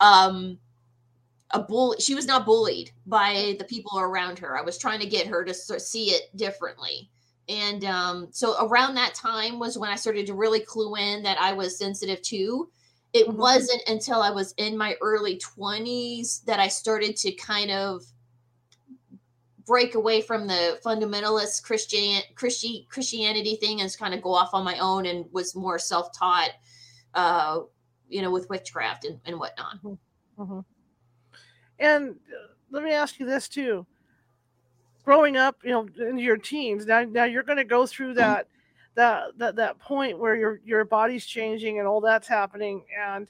[0.00, 0.58] um
[1.52, 4.56] a bull she was not bullied by the people around her.
[4.58, 7.10] I was trying to get her to see it differently.
[7.48, 11.40] And um so around that time was when I started to really clue in that
[11.40, 12.70] I was sensitive too.
[13.12, 13.36] It Mhm.
[13.36, 18.04] wasn't until I was in my early 20s that I started to kind of
[19.66, 24.50] break away from the fundamentalist Christian Christi, Christianity thing and just kind of go off
[24.52, 26.50] on my own and was more self-taught
[27.14, 27.60] uh
[28.08, 29.78] you know with witchcraft and, and whatnot.
[30.36, 30.60] Hmm
[31.78, 33.86] And uh, let me ask you this too.
[35.04, 38.48] Growing up, you know, in your teens, now now you're going to go through that
[38.94, 43.28] that that that point where your your body's changing and all that's happening, and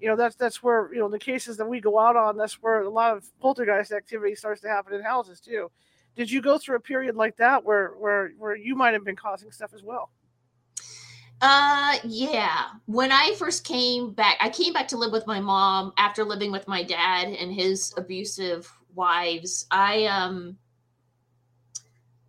[0.00, 2.36] you know that's that's where you know the cases that we go out on.
[2.36, 5.70] That's where a lot of poltergeist activity starts to happen in houses too.
[6.16, 9.16] Did you go through a period like that where where where you might have been
[9.16, 10.10] causing stuff as well?
[11.42, 15.92] uh yeah when i first came back i came back to live with my mom
[15.98, 20.56] after living with my dad and his abusive wives i um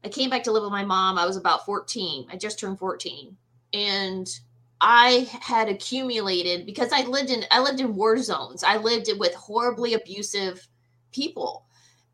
[0.04, 2.78] i came back to live with my mom i was about 14 i just turned
[2.78, 3.36] 14
[3.72, 4.40] and
[4.82, 8.64] i had accumulated because i lived in i lived in war zones.
[8.64, 10.68] I lived with horribly abusive
[11.12, 11.66] people.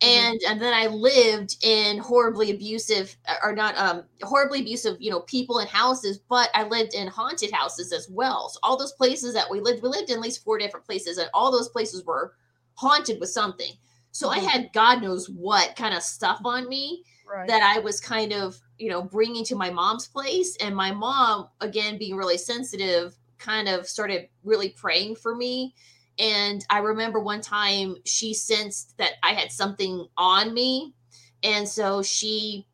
[0.01, 5.21] And and then i lived in horribly abusive or not um horribly abusive you know
[5.21, 8.49] people and houses but i lived in haunted houses as well.
[8.49, 11.17] So all those places that we lived we lived in at least four different places
[11.17, 12.33] and all those places were
[12.75, 13.73] haunted with something.
[14.11, 14.49] So i Mhm.
[14.51, 17.47] had god knows what kind of stuff on me Right.
[17.47, 20.57] that I was kind of, you know, bringing to my mom's place.
[20.57, 25.73] And my mom, again, being really sensitive, kind of started really praying for me.
[26.19, 30.93] And I remember one time she sensed that I had something on me.
[31.43, 32.67] And so she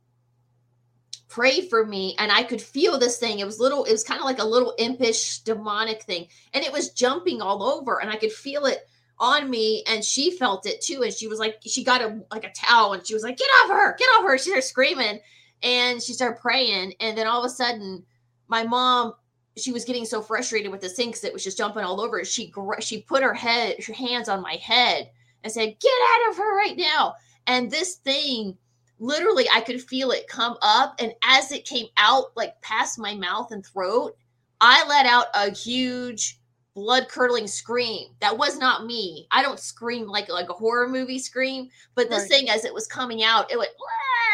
[1.28, 3.38] prayed for me and I could feel this thing.
[3.38, 6.28] It was little, it was kind of like a little impish demonic thing.
[6.56, 8.80] And it was jumping all over and I could feel it
[9.20, 12.46] on me and she felt it too and she was like she got a like
[12.46, 15.20] a towel and she was like get off her get off her she started screaming
[15.64, 18.04] and she started praying and then all of a sudden
[18.48, 19.14] my mom
[19.58, 22.24] she was getting so frustrated with the thing because it was just jumping all over
[22.24, 25.10] she she put her head her hands on my head
[25.44, 27.14] and said get out of her right now
[27.48, 28.58] and this thing
[29.00, 30.96] literally I could feel it come up.
[31.00, 34.16] And as it came out, like past my mouth and throat,
[34.62, 36.40] I let out a huge
[36.76, 38.10] blood curdling scream.
[38.20, 39.28] That was not me.
[39.32, 42.30] I don't scream like like a horror movie scream, but this Right.
[42.30, 44.29] thing as it was coming out, it went "Wah!"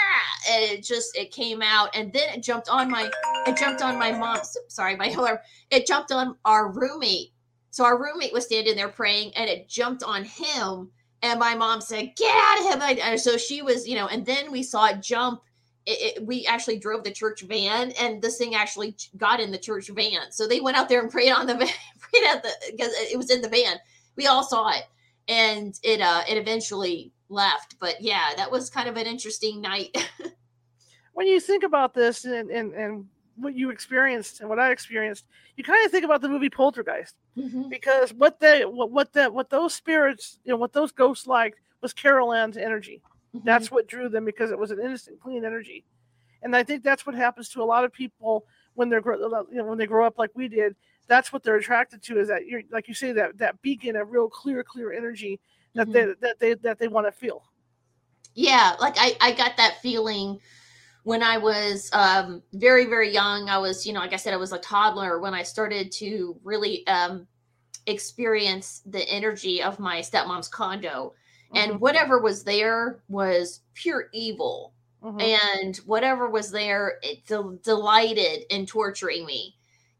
[0.50, 3.10] And it just it came out and then it jumped on my
[3.48, 5.40] it jumped on my mom's sorry, my alarm.
[5.72, 7.32] It jumped on our roommate.
[7.72, 11.82] So our roommate was standing there praying and it jumped on him and my mom
[11.82, 14.88] said, "Get out of him!" And so she was, you know, and then we saw
[14.88, 15.42] it jump.
[15.86, 19.58] It, it- we actually drove the church van, and this thing actually got in the
[19.58, 20.32] church van.
[20.32, 21.68] So they went out there and prayed on the van,
[22.00, 23.78] prayed at the because it was in the van.
[24.16, 24.84] We all saw it,
[25.28, 27.76] and it uh it eventually left.
[27.80, 29.96] But yeah, that was kind of an interesting night.
[31.14, 33.06] when you think about this and, and, and
[33.38, 35.26] what you experienced and what I experienced,
[35.58, 37.70] you kind of think about the movie Poltergeist Mhm.
[37.70, 41.60] because what they what what that what those spirits you know what those ghosts liked
[41.82, 43.02] was Carol Anne's energy.
[43.44, 45.84] That's what drew them because it was an innocent, clean energy,
[46.42, 49.18] and I think that's what happens to a lot of people when they're grow-
[49.52, 50.78] you know when they grow up like we did.
[51.08, 54.12] That's what they're attracted to is that you're like you say that that beacon of
[54.12, 55.42] real clear, clear energy
[55.76, 55.94] that Mhm.
[55.94, 57.44] they that they that they want to feel.
[58.34, 60.40] yeah like i i got that feeling
[61.04, 64.38] when i was um very very young i was you know like i said i
[64.38, 67.28] was a toddler when i started to really um
[67.88, 71.14] experience the energy of my stepmom's condo
[71.56, 75.34] and Mhm, whatever was there was pure evil mhm.
[75.36, 79.55] and whatever was there it del- delighted in torturing me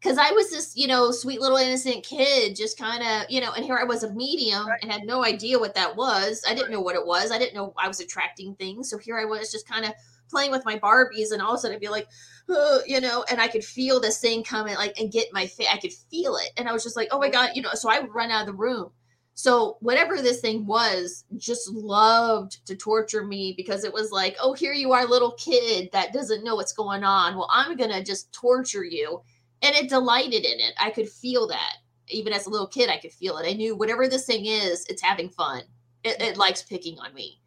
[0.06, 3.52] because i was this you know sweet little innocent kid just kind of you know
[3.52, 4.78] and here i was a medium Right.
[4.82, 6.44] and had no idea what that was.
[6.48, 7.30] I didn't know what it was.
[7.32, 8.88] I didn't know i was attracting things.
[8.88, 9.92] So here i was just kind of
[10.30, 12.08] playing with my barbies and all of a sudden i'd be like
[12.48, 15.68] "Uh," you know and i could feel this thing coming like and get my face
[15.72, 16.50] i could feel it.
[16.56, 18.42] And i was just like oh my god you know so i would run out
[18.42, 18.90] of the room.
[19.38, 24.54] So whatever this thing was just loved to torture me because it was like, oh,
[24.54, 27.36] here you are, little kid that doesn't know what's going on.
[27.36, 29.20] Well, I'm gonna just torture you.
[29.62, 30.74] And it delighted in it.
[30.78, 31.76] I could feel that.
[32.08, 33.48] Even as a little kid, I could feel it.
[33.48, 35.62] I knew whatever this thing is, it's having fun.
[36.04, 37.40] It, it likes picking on me.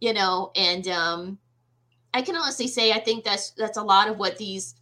[0.00, 1.38] You know, and um
[2.14, 4.74] I can honestly say I think that's that's a lot of what these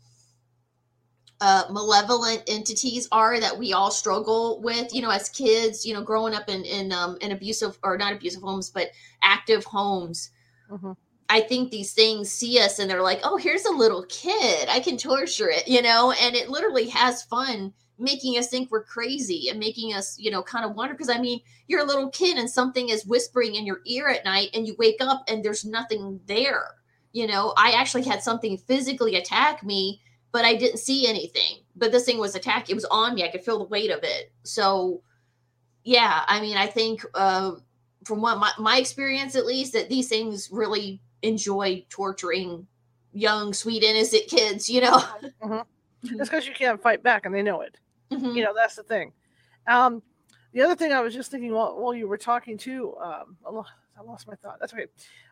[1.40, 6.02] uh, malevolent entities are that we all struggle with, you know, as kids, you know,
[6.02, 8.90] growing up in in um, in abusive or not abusive homes, but
[9.22, 10.30] active homes.
[10.70, 10.96] Mhm.
[11.28, 14.68] I think these things see us and they're like, "Oh, here's a little kid.
[14.68, 18.82] I can torture it," you know, and it literally has fun making us think we're
[18.82, 22.10] crazy and making us, you know, kind of wonder because I mean, you're a little
[22.10, 25.44] kid and something is whispering in your ear at night and you wake up and
[25.44, 26.66] there's nothing there.
[27.12, 30.00] You know, I actually had something physically attack me
[30.34, 31.60] but I didn't see anything.
[31.76, 32.72] But this thing was attacking.
[32.72, 33.22] It was on me.
[33.22, 34.32] I could feel the weight of it.
[34.42, 35.00] So,
[35.84, 37.52] yeah, I mean, I think uh,
[38.04, 42.66] from what my, my experience, at least, that these things really enjoy torturing
[43.12, 44.68] young, sweet, innocent kids.
[44.68, 45.02] You know.
[45.42, 45.64] Mhm.
[46.02, 47.78] It's because you can't fight back and they know it.
[48.10, 48.34] Mhm.
[48.36, 49.12] You know, that's the thing.
[49.66, 50.02] Um,
[50.52, 54.02] the other thing I was just thinking while, while you were talking too, um, I
[54.02, 54.58] lost my thought.
[54.60, 54.86] That's okay.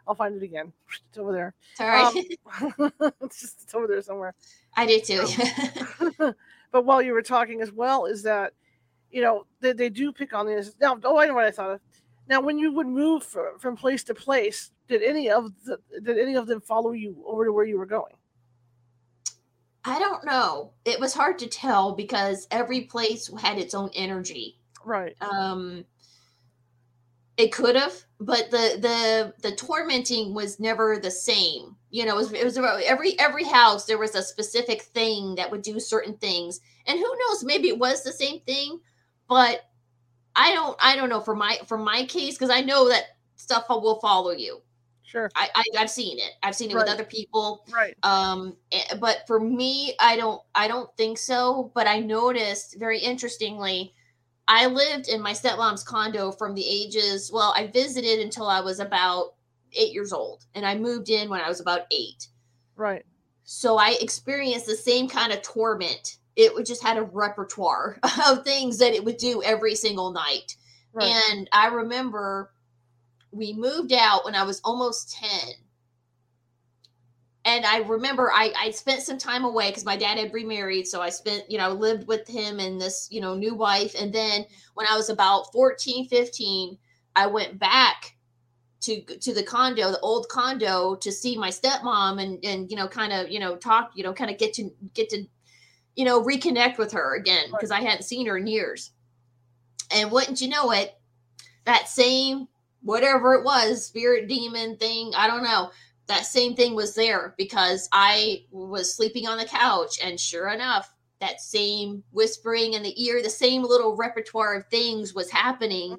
[0.08, 0.72] I'll find it again.
[1.10, 1.54] It's over there.
[1.74, 2.14] Sorry, Um,
[3.20, 4.34] it's just it's over there somewhere.
[4.76, 5.22] I do too.
[6.70, 8.52] but while you were talking as well, is that
[9.10, 10.74] you know they, they do pick on this.
[10.80, 11.80] Now, oh, I know what I thought of.
[12.28, 16.18] Now, when you would move fr- from place to place, did any of the did
[16.18, 18.14] any of them follow you over to where you were going?
[19.84, 20.72] I don't know.
[20.84, 24.58] It was hard to tell because every place had its own energy.
[24.84, 25.16] Right.
[25.20, 25.84] um
[27.36, 32.16] it could have but the the the tormenting was never the same you know it
[32.16, 35.80] was, it was about every every house there was a specific thing that would do
[35.80, 38.80] certain things and who knows maybe it was the same thing
[39.28, 39.62] but
[40.36, 43.04] i don't i don't know for my for my case because i know that
[43.36, 44.60] stuff will follow you
[45.12, 45.30] Sure.
[45.36, 47.94] I, I i've seen it i've seen it with other people Right.
[48.02, 52.98] um eh, but for me i don't i don't think so but i noticed very
[52.98, 53.92] interestingly
[54.48, 58.80] i lived in my stepmom's condo from the ages well i visited until i was
[58.80, 59.34] about
[59.74, 62.28] eight years old and i moved in when i was about eight
[62.74, 63.04] Right.
[63.44, 68.44] so i experienced the same kind of torment it would just had a repertoire of
[68.44, 70.56] things that it would do every single night
[70.94, 71.06] Right.
[71.28, 72.50] and I remember
[73.32, 75.30] we moved out when I was almost 10.
[77.44, 80.86] And I remember I, I spent some time away because my dad had remarried.
[80.86, 83.94] So I spent, you know, lived with him and this, you know, new wife.
[84.00, 86.78] And then when I was about 14, 15,
[87.16, 88.16] I went back
[88.82, 92.86] to to the condo, the old condo, to see my stepmom and and you know,
[92.86, 95.24] kind of, you know, talk, you know, kind of get to get to,
[95.96, 98.92] you know, reconnect with her again because I hadn't seen her in years.
[99.94, 100.94] And wouldn't you know it,
[101.64, 102.48] that same
[102.82, 105.70] whatever it was, spirit demon thing, I don't know.
[106.08, 110.92] that same thing was there because I was sleeping on the couch, and sure enough,
[111.20, 115.96] that same whispering in the ear, the same little repertoire of things was happening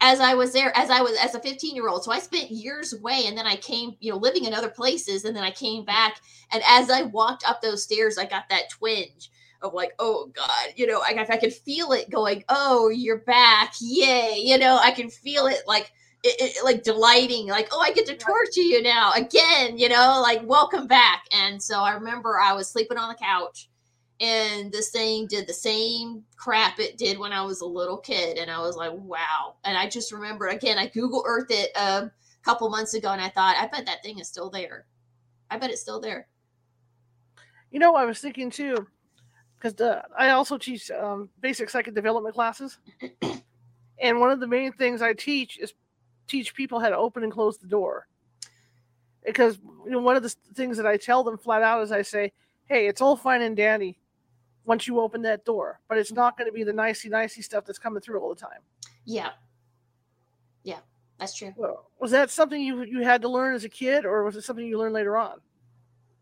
[0.00, 2.04] as I was there, as I was as a 15 year old.
[2.04, 5.24] So I spent years away and then I came, you know, living in other places.
[5.24, 6.20] And then I came back.
[6.52, 9.30] And as I walked up those stairs, I got that twinge
[9.62, 13.72] of like, oh God, you know, I, I could feel it going, oh, you're back.
[13.80, 14.36] Yay.
[14.36, 15.90] You know, I can feel it like,
[16.24, 20.20] it, it, like delighting, like, oh, I get to torture you now again, you know,
[20.22, 21.24] like, welcome back.
[21.32, 23.68] And so I remember I was sleeping on the couch
[24.20, 28.36] and this thing did the same crap it did when I was a little kid.
[28.38, 29.54] And I was like, wow.
[29.64, 32.10] And I just remember again, I Google Earthed it a
[32.42, 34.86] couple months ago and I thought, I bet that thing is still there.
[35.50, 36.26] I bet it's still there.
[37.70, 38.86] You know, I was thinking too,
[39.60, 39.74] because
[40.18, 42.78] I also teach um, basic psychic development classes.
[44.02, 45.74] and one of the main things I teach is
[46.28, 48.06] teach people how to open and close the door.
[49.24, 52.02] Because you know, one of the things that I tell them flat out is I
[52.02, 52.32] say,
[52.66, 53.98] hey, it's all fine and dandy
[54.64, 57.64] once you open that door, but it's not going to be the nicey nicey stuff
[57.64, 58.60] that's coming through all the time.
[59.04, 59.30] Yeah.
[60.62, 60.80] Yeah,
[61.18, 61.54] that's true.
[61.56, 64.42] Well, was that something you you had to learn as a kid, or was it
[64.42, 65.40] something you learned later on?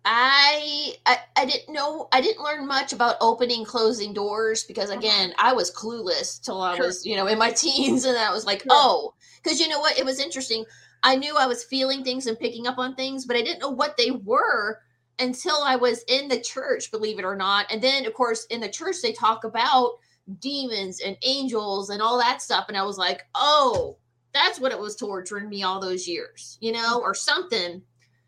[0.09, 5.01] I, I I didn't know I didn't learn much about opening closing doors because uh-huh.
[5.01, 8.47] again I was clueless till I was you know in my teens and I was
[8.47, 10.65] like oh because you know what it was interesting
[11.03, 13.71] I knew I was feeling things and picking up on things but I didn't know
[13.71, 14.81] what they were
[15.19, 17.67] until I was in the church, believe it or not.
[17.71, 19.99] And then, of course, in the church, they talk about
[20.41, 22.67] demons and angels and all that stuff.
[22.69, 23.97] And I was like, oh,
[24.35, 27.83] that's what it was torturing me all those years, you know, or something.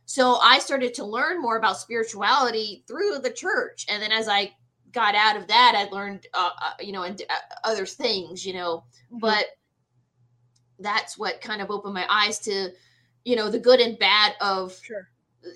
[0.08, 3.84] So I started to learn more about spirituality through the church.
[3.90, 4.54] And then as I
[4.90, 8.54] got out of that, I learned, uh, uh, you know, and uh, other things, you
[8.54, 9.18] know, mm-hmm.
[9.18, 9.44] but
[10.78, 12.70] that's what kind of opened my eyes to,
[13.26, 15.10] you know, the good and bad of sure.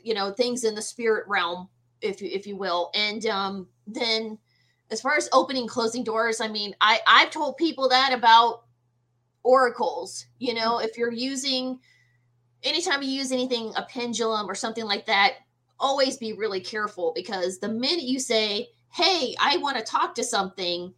[0.05, 1.67] you know things in the spirit realm
[2.03, 2.91] if you if you will.
[2.95, 4.39] And um then
[4.91, 8.65] as far as opening closing doors i mean i i've told people that about
[9.45, 10.79] oracles you know.
[10.79, 11.81] If you're using
[12.65, 15.35] anytime you use anything a pendulum or something like that
[15.79, 20.25] always be really careful because the minute you say hey i want to talk to
[20.25, 20.93] something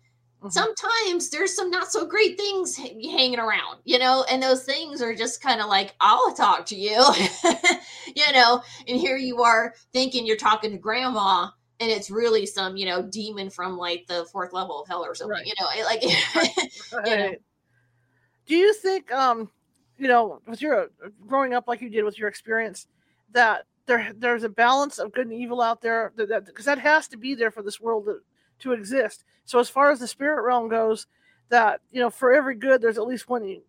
[0.44, 0.50] Mm-hmm.
[0.50, 5.14] Sometimes there's some not so great things hanging around, you know, and those things are
[5.14, 7.02] just kind of like, I'll talk to you,
[8.14, 11.48] you know, and here you are thinking you're talking to grandma
[11.80, 15.14] and it's really some, you know, demon from like the fourth level of hell or
[15.14, 15.46] something, right.
[15.46, 16.02] you know, like,
[16.92, 17.08] right.
[17.08, 17.34] you know.
[18.46, 19.50] Do you think, um,
[19.98, 20.90] you know, with your
[21.26, 22.86] growing up like you did with your experience,
[23.32, 26.82] that there there's a balance of good and evil out there that because that, that,
[26.82, 28.20] has to be there for this world to,
[28.60, 29.24] to exist.
[29.44, 31.06] So as far as the spirit realm goes,
[31.50, 33.60] that you know, for every good, there's at least one.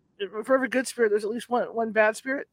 [0.44, 2.48] For every good spirit, there's at least one one bad spirit.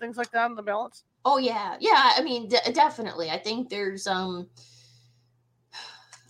[0.00, 1.04] Things like that in the balance.
[1.24, 2.12] Oh yeah, yeah.
[2.16, 3.30] I mean, definitely.
[3.30, 4.48] I think there's um.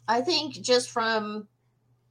[0.08, 1.46] I think just from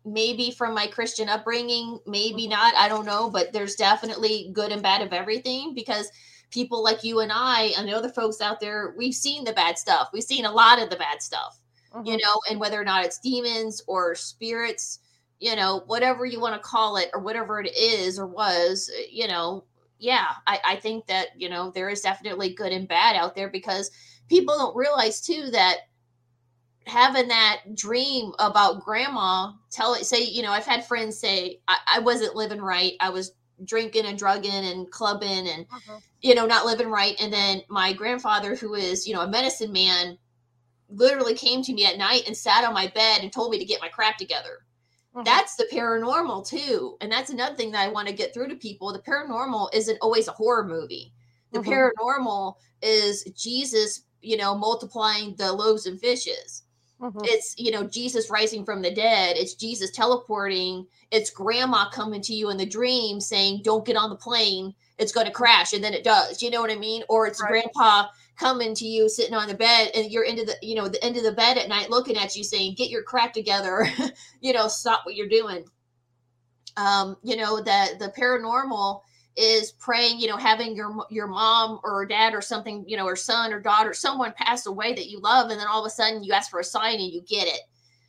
[0.08, 2.51] maybe from my Christian upbringing, maybe mm-hmm.
[2.51, 2.76] not.
[2.76, 6.10] I don't know, but there's definitely good and bad of everything because
[6.49, 9.78] people like you and I and the other folks out there, we've seen the bad
[9.78, 10.10] stuff.
[10.14, 11.60] We've seen a lot of the bad stuff
[11.97, 12.08] mm-hmm.
[12.08, 14.99] you know, and whether or not it's demons or spirits,
[15.39, 19.01] you know, whatever you want to call it or whatever it is or was, uh,
[19.12, 19.64] you know,
[19.99, 23.49] yeah, I, I think that, you know, there is definitely good and bad out there
[23.49, 23.89] because
[24.30, 25.78] people don't realize too that
[26.88, 31.78] having that dream about grandma tell it say you know i've had friends say i,
[31.96, 33.34] I wasn't living right i was
[33.66, 36.00] drinking and drugging and clubbing and uh-huh.
[36.22, 39.72] you know not living right and then my grandfather who is you know a medicine
[39.72, 40.18] man
[40.90, 43.66] literally came to me at night and sat on my bed and told me to
[43.66, 44.66] get my crap together.
[45.14, 45.24] Mm-hmm.
[45.24, 46.98] That's the paranormal too.
[47.02, 48.94] And that's another thing that I want to get through to people.
[48.94, 51.14] The paranormal isn't always a horror movie.
[51.52, 51.72] The mm-hmm.
[51.72, 56.64] paranormal is Jesus, you know, multiplying the loaves and fishes.
[57.02, 57.20] Mm-hmm.
[57.24, 59.38] It's, you know, Jesus rising from the dead.
[59.38, 60.88] It's Jesus teleporting.
[61.12, 64.74] It's grandma coming to you in the dream saying, don't get on the plane.
[64.98, 65.74] It's going to crash.
[65.74, 66.41] And then it does.
[66.41, 67.04] You know what I mean?
[67.08, 67.50] Or it's right.
[67.50, 71.04] grandpa coming to you sitting on the bed and you're into the you know the
[71.04, 73.88] end of the bed at night looking at you saying get your crap together
[74.41, 75.66] you know stop what you're doing
[76.78, 79.02] um you know that the paranormal
[79.38, 83.16] is praying you know having your your mom or dad or something you know or
[83.16, 86.24] son or daughter someone pass away that you love and then all of a sudden
[86.24, 87.62] you ask for a sign and you get it.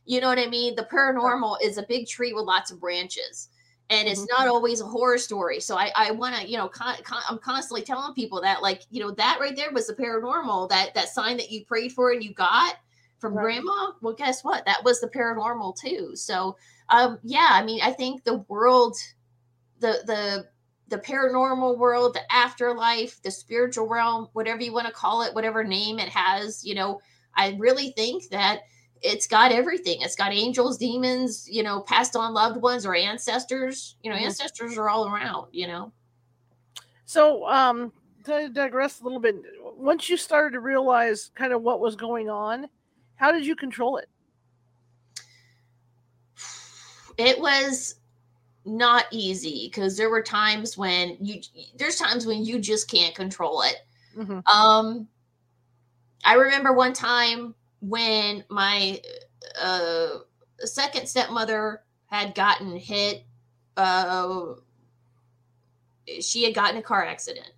[0.07, 0.75] You know what i mean?
[0.75, 3.51] The paranormal is a big tree with lots of branches
[3.91, 4.43] and it's mm-hmm.
[4.43, 5.61] not always a horror story.
[5.61, 8.83] So i i want to you know con- con- i'm constantly telling people that like
[8.91, 12.13] you know that right there was the paranormal that that sign that you prayed for
[12.13, 12.77] and you got
[13.19, 13.43] from right.
[13.43, 13.91] grandma.
[14.01, 14.65] Well guess what?
[14.65, 16.17] That was the paranormal too.
[16.17, 16.57] So
[16.89, 18.97] um yeah i mean i think the world
[19.81, 20.47] the the
[20.89, 25.63] the paranormal world, the afterlife, the spiritual realm, whatever you want to call it, whatever
[25.63, 27.01] name it has, you know,
[27.37, 28.63] I really think that
[29.03, 30.01] it's got everything.
[30.01, 33.97] It's got angels, demons, you know, passed on loved ones or ancestors.
[34.03, 34.27] You know, mm-hmm.
[34.27, 35.93] ancestors are all around, you know.
[37.05, 37.93] So, um,
[38.25, 42.29] to digress a little bit, once you started to realize kind of what was going
[42.29, 42.69] on,
[43.15, 44.09] how did you control it?
[47.17, 47.97] It was
[48.69, 51.41] not easy because there were times when you
[51.77, 53.77] there's times when you just can't control it.
[54.17, 54.41] Mm-hmm.
[54.47, 55.09] Um
[56.25, 59.01] I remember one time when my
[59.61, 60.09] uh
[60.61, 63.25] second stepmother had gotten hit
[63.77, 64.55] uh
[66.21, 67.51] she had gotten a car accident.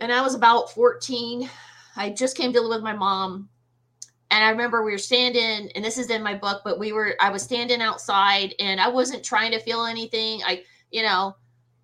[0.00, 1.48] And I was about 14.
[1.96, 3.48] I just came to live with my mom
[4.32, 7.14] and I remember we were standing, and this is in my book, but we were,
[7.20, 10.40] I was standing outside and I wasn't trying to feel anything.
[10.42, 11.36] I, you know,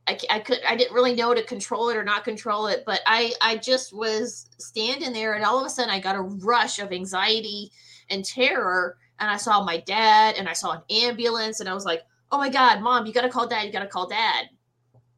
[0.06, 3.00] I, I could, I didn't really know to control it or not control it, but
[3.04, 6.78] I, I just was standing there and all of a sudden I got a rush
[6.78, 7.70] of anxiety
[8.08, 8.96] and terror.
[9.20, 12.38] And I saw my dad and I saw an ambulance and I was like, oh
[12.38, 13.66] my God, mom, you got to call dad.
[13.66, 14.48] You got to call dad.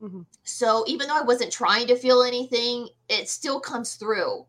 [0.03, 0.23] Mm-hmm.
[0.43, 4.47] So even though I wasn't trying to feel anything, it still comes through.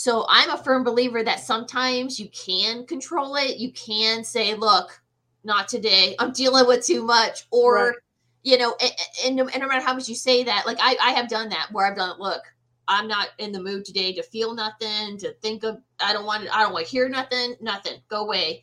[0.00, 3.58] So I'm a firm believer that sometimes you can control it.
[3.58, 4.98] You can say, look,
[5.44, 6.16] not today.
[6.18, 7.46] I'm dealing with too much.
[7.50, 7.94] Or, right.
[8.42, 8.92] you know, and,
[9.26, 11.50] and, no, and, no, matter how much you say that, like I, I have done
[11.50, 12.40] that where I've done, look,
[12.88, 16.48] I'm not in the mood today to feel nothing, to think of, I don't want,
[16.50, 18.62] I don't want to hear nothing, nothing, go away.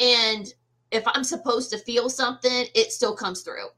[0.00, 0.52] And
[0.90, 3.68] if I'm supposed to feel something, it still comes through.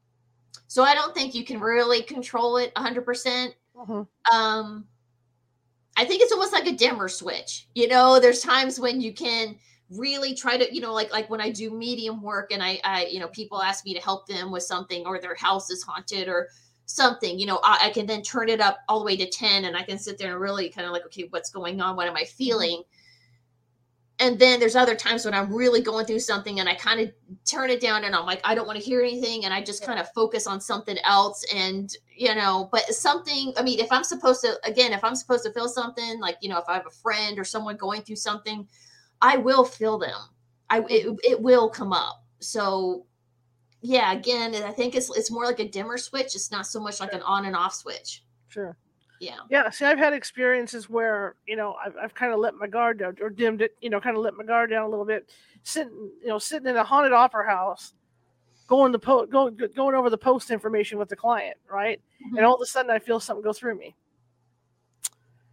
[0.69, 3.05] So I don't think you can really control it 100%.
[3.05, 4.35] percent mm-hmm.
[4.35, 4.87] Um,
[5.97, 7.68] I think it's almost like a dimmer switch.
[7.74, 9.57] You know, there's times when you can
[9.90, 13.07] really try to, you know, like like when I do medium work and I, I
[13.07, 16.28] you know, people ask me to help them with something or their house is haunted
[16.28, 16.49] or
[16.86, 19.64] something, you know, I, I can then turn it up all the way to 10
[19.64, 21.97] and I can sit there and really kind of like, okay, what's going on?
[21.97, 22.36] What am I mm-hmm.
[22.36, 22.82] feeling?
[24.21, 27.12] And then there's other times when I'm really going through something and I kind of
[27.45, 29.45] turn it down and I'm like, I don't want to hear anything.
[29.45, 31.45] And I just kind of focus on something else.
[31.53, 35.45] And, you know, but something, I mean, if I'm supposed to, again, if I'm supposed
[35.45, 38.17] to feel something, like, you know, if I have a friend or someone going through
[38.17, 38.69] something,
[39.21, 40.21] I will feel them.
[40.71, 42.23] I, it, it will come up.
[42.39, 43.07] So,
[43.81, 46.37] yeah, again, I think it's, it's more like a dimmer switch.
[46.37, 48.23] It's not so much like an on and off switch.
[48.47, 48.77] Sure
[49.25, 49.37] yeah.
[49.51, 52.99] Yeah see i've had experiences where you know i've, I've kind of let my guard
[52.99, 55.31] down or dimmed it you know kind of let my guard down a little bit
[55.62, 57.95] sitting you know sitting in a haunted opera house
[58.66, 62.01] going the po- going going over the post information with the client right?
[62.25, 62.39] Mm-hmm.
[62.39, 63.95] and all of a sudden i feel something go through me.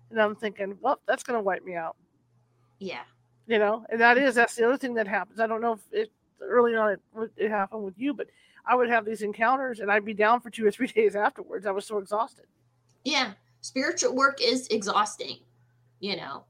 [0.10, 1.96] And i'm thinking well that's going to wipe me out.
[2.80, 3.04] Yeah.
[3.48, 5.40] You know and that is that's the other thing that happens.
[5.40, 6.12] I don't know if it
[6.42, 8.26] early on it, it happened with you but
[8.66, 11.66] i would have these encounters and i'd be down for two or three days afterwards.
[11.66, 12.46] I was so exhausted.
[13.04, 15.38] Yeah spiritual work is exhausting
[16.00, 16.44] you know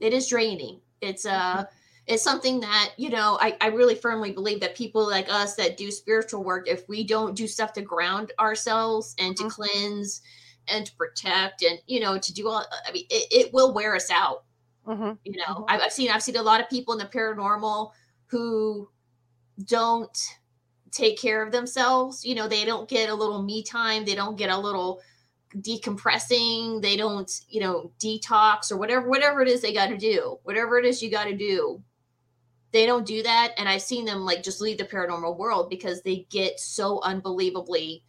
[0.00, 1.64] it is draining it's uh
[2.06, 5.76] it's something that you know I, I really firmly believe that people like us that
[5.76, 9.62] do spiritual work if we don't do stuff to ground ourselves and to mm-hmm.
[9.62, 10.22] cleanse
[10.68, 13.94] and to protect and you know to do all i mean it, it will wear
[13.94, 14.44] us out
[14.86, 15.12] mm-hmm.
[15.24, 15.64] you know mm-hmm.
[15.68, 17.92] I've, I've seen i've seen a lot of people in the paranormal
[18.26, 18.88] who
[19.64, 20.18] don't
[20.90, 24.36] take care of themselves you know they don't get a little me time they don't
[24.36, 25.00] get a little
[25.56, 26.82] decompressing.
[26.82, 30.78] They don't you know detox or whatever whatever it is they got to do whatever
[30.78, 31.82] it is you got to do.
[32.70, 36.02] They don't do that and i've seen them like just leave the paranormal world because
[36.02, 38.04] they get so unbelievably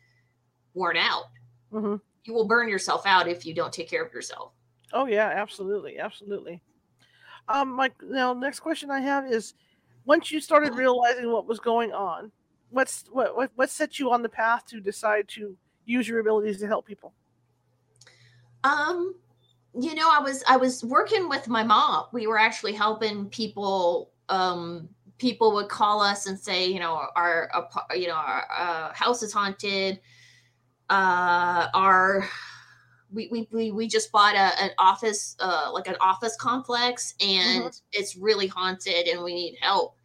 [0.74, 1.26] worn out.
[1.72, 1.96] Mm-hmm.
[2.26, 4.54] you will burn yourself out if you don't take care of yourself.
[4.92, 6.62] Oh yeah absolutely absolutely.
[7.48, 9.54] Um my now next question i have is
[10.06, 12.32] once you started realizing what was going on
[12.70, 16.60] what's what what, what set you on the path to decide to use your abilities
[16.60, 17.14] to help people
[18.64, 19.16] um,
[19.80, 22.05] you know, I was I was working with my mom.
[22.12, 24.12] We were actually helping people.
[24.30, 28.93] Um, people would call us and say, you know, our, our you know our uh,
[28.93, 29.99] house is haunted.
[30.89, 32.28] Uh, our
[33.12, 37.64] we, we, we, we just bought a, an office uh, like an office complex and
[37.64, 37.78] mm-hmm.
[37.91, 39.95] it's really haunted and we need help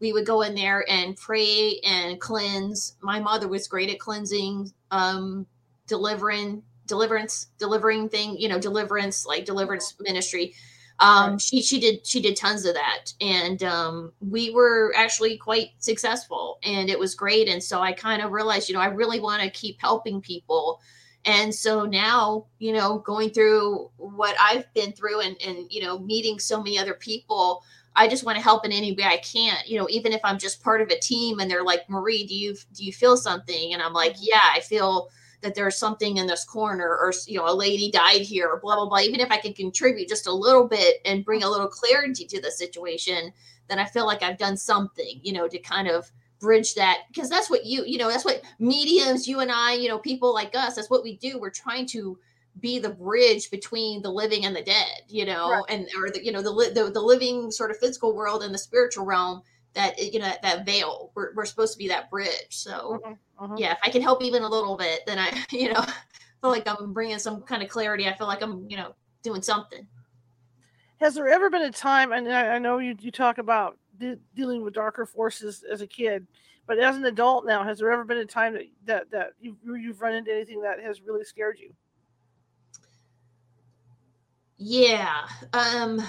[0.00, 4.70] we would go in there and pray and cleanse my mother was great at cleansing
[4.90, 5.46] um
[5.86, 10.54] delivering deliverance delivering thing you know deliverance like deliverance ministry
[10.98, 11.40] um right.
[11.40, 16.58] she she did she did tons of that and um we were actually quite successful
[16.64, 19.40] and it was great and so i kind of realized you know i really want
[19.40, 20.80] to keep helping people
[21.24, 25.98] and so now you know going through what i've been through and and you know
[26.00, 27.62] meeting so many other people
[27.96, 29.56] I just want to help in any way I can.
[29.66, 32.34] You know, even if I'm just part of a team and they're like, Marie, do
[32.34, 33.74] you do you feel something?
[33.74, 34.24] And I'm like, mm-hmm.
[34.28, 35.08] yeah, I feel
[35.40, 38.76] that there's something in this corner or you know a lady died here or blah
[38.76, 41.68] blah blah even if i can contribute just a little bit and bring a little
[41.68, 43.32] clarity to the situation
[43.68, 46.10] then i feel like i've done something you know to kind of
[46.40, 49.88] bridge that because that's what you you know that's what mediums you and i you
[49.88, 52.18] know people like us that's what we do we're trying to
[52.60, 55.64] be the bridge between the living and the dead, you know, right.
[55.68, 58.58] and or the you know the, the the living sort of physical world and the
[58.58, 59.42] spiritual realm.
[59.74, 61.12] That you know that veil.
[61.14, 62.46] We're, we're supposed to be that bridge.
[62.50, 63.44] So mm-hmm.
[63.44, 63.56] Mm-hmm.
[63.58, 65.84] yeah, if I can help even a little bit, then I you know
[66.40, 68.06] feel like I'm bringing some kind of clarity.
[68.06, 69.86] I feel like I'm you know doing something.
[71.00, 72.12] Has there ever been a time?
[72.12, 75.86] And I, I know you you talk about de- dealing with darker forces as a
[75.86, 76.26] kid,
[76.66, 79.56] but as an adult now, has there ever been a time that that that you've,
[79.64, 81.72] you've run into anything that has really scared you?
[84.56, 85.26] Yeah.
[85.52, 86.02] Um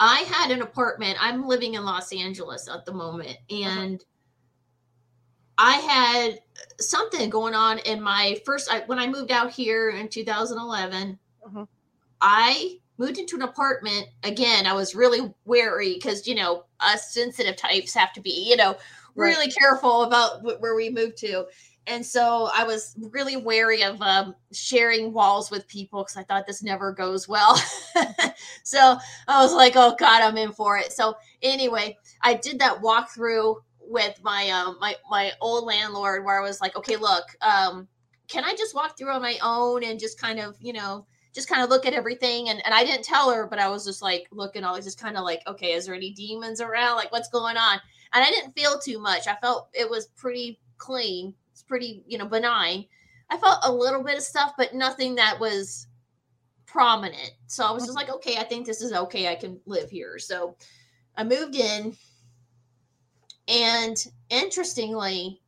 [0.00, 1.18] I had an apartment.
[1.20, 4.04] I'm living in Los Angeles at the moment and
[5.58, 6.40] I had
[6.80, 11.18] something going on in my first I, when I moved out here in 2011.
[11.44, 11.66] Uh-huh.
[12.20, 14.66] I moved into an apartment again.
[14.66, 18.76] I was really wary because you know us sensitive types have to be you know
[19.16, 19.56] really right.
[19.58, 21.46] careful about where we move to
[21.88, 26.46] and so I was really wary of um, sharing walls with people because I thought
[26.46, 27.56] this never goes well.
[28.62, 32.80] so I was like, "Oh God, I'm in for it." So anyway, I did that
[32.80, 37.88] walkthrough with my um, my my old landlord where I was like, "Okay, look, um,
[38.28, 41.48] can I just walk through on my own and just kind of, you know, just
[41.48, 44.02] kind of look at everything?" And and I didn't tell her, but I was just
[44.02, 46.96] like looking, always just kind of like, "Okay, is there any demons around?
[46.96, 47.80] Like, what's going on?"
[48.12, 49.26] And I didn't feel too much.
[49.26, 51.34] I felt it was pretty clean
[51.68, 52.86] pretty, you know, benign.
[53.30, 55.86] I felt a little bit of stuff, but nothing that was
[56.66, 57.32] prominent.
[57.46, 58.08] So I was just mm-hmm.
[58.08, 59.28] like, okay, I think this is okay.
[59.28, 60.18] I can live here.
[60.18, 60.56] So
[61.16, 61.94] I moved in.
[63.48, 63.96] And
[64.28, 65.40] interestingly,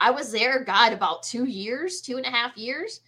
[0.00, 3.00] I was there, God, about two years, two and a half years,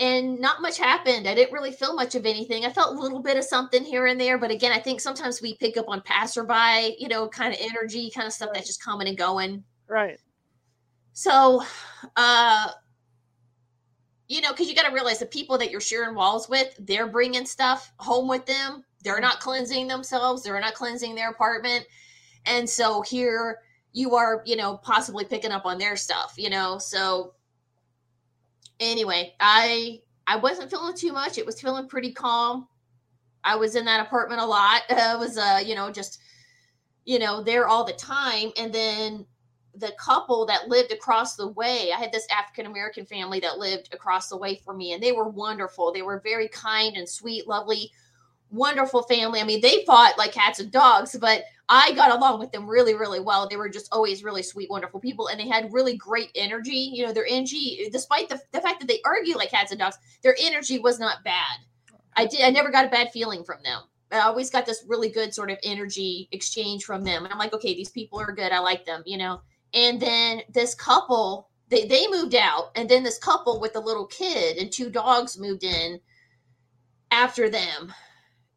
[0.00, 1.28] and not much happened.
[1.28, 2.64] I didn't really feel much of anything.
[2.64, 4.38] I felt a little bit of something here and there.
[4.38, 8.10] But again, I think sometimes we pick up on passerby, you know, kind of energy,
[8.10, 9.62] kind of stuff that's just coming and going.
[9.86, 10.18] Right.
[11.12, 11.62] So,
[12.16, 12.68] uh,
[14.28, 17.06] you know, because you got to realize the people that you're sharing walls with, they're
[17.06, 18.84] bringing stuff home with them.
[19.04, 20.42] They're not cleansing themselves.
[20.42, 21.86] They're not cleansing their apartment.
[22.46, 23.58] And so here
[23.92, 26.78] you are, you know, possibly picking up on their stuff, you know.
[26.78, 27.34] So
[28.80, 31.36] anyway, I I wasn't feeling too much.
[31.36, 32.68] It was feeling pretty calm.
[33.44, 34.82] I was in that apartment a lot.
[34.90, 36.20] I was uh, you know, just
[37.04, 38.50] you know, there all the time.
[38.56, 39.26] And then
[39.76, 43.92] the couple that lived across the way i had this african american family that lived
[43.92, 47.46] across the way from me and they were wonderful they were very kind and sweet
[47.46, 47.90] lovely
[48.50, 52.52] wonderful family i mean they fought like cats and dogs but i got along with
[52.52, 55.72] them really really well they were just always really sweet wonderful people and they had
[55.72, 59.50] really great energy you know their energy despite the, the fact that they argue like
[59.50, 61.60] cats and dogs their energy was not bad
[62.16, 65.08] i did i never got a bad feeling from them I always got this really
[65.08, 67.24] good sort of energy exchange from them.
[67.24, 68.52] And I'm like, okay, these people are good.
[68.52, 69.40] I like them, you know.
[69.74, 72.70] And then this couple, they, they moved out.
[72.76, 76.00] And then this couple with a little kid and two dogs moved in
[77.10, 77.92] after them.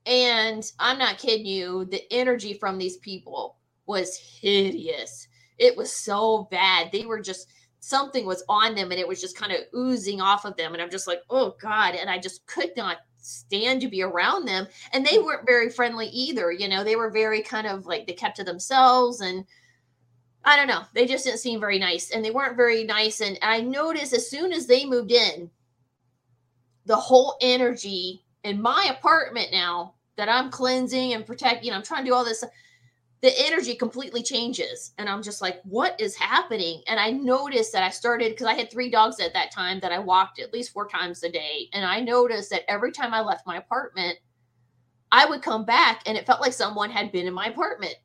[0.05, 5.27] And I'm not kidding you, the energy from these people was hideous.
[5.57, 6.91] It was so bad.
[6.91, 7.47] They were just
[7.79, 10.73] something was on them and it was just kind of oozing off of them.
[10.73, 11.95] And I'm just like, oh God.
[11.95, 14.67] And I just could not stand to be around them.
[14.93, 15.25] And they mm.
[15.25, 16.51] weren't very friendly either.
[16.51, 19.45] You know, they were very kind of like they kept to themselves and
[20.45, 20.83] I don't know.
[20.93, 23.19] They just didn't seem very nice and they weren't very nice.
[23.19, 25.49] And I noticed as soon as they moved in,
[26.85, 32.11] the whole energy in my apartment now that I'm cleansing and protecting, I'm trying to
[32.11, 32.43] do all this,
[33.21, 34.93] the energy completely changes.
[34.99, 36.83] And I'm just like, what is happening?
[36.85, 39.91] And I noticed that I started because I had three dogs at that time that
[39.91, 41.69] I walked at least four times a day.
[41.73, 44.19] And I noticed that every time I left my apartment,
[45.11, 47.95] I would come back and it felt like someone had been in my apartment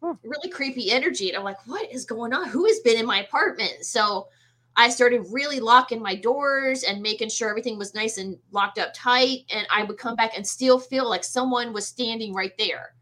[0.00, 1.28] really creepy energy.
[1.28, 2.48] And I'm like, what is going on?
[2.48, 3.84] Who has been in my apartment?
[3.84, 4.28] So
[4.76, 8.92] I started really locking my doors and making sure everything was nice and locked up
[8.94, 9.44] tight.
[9.50, 12.94] And I would come back and still feel like someone was standing right there.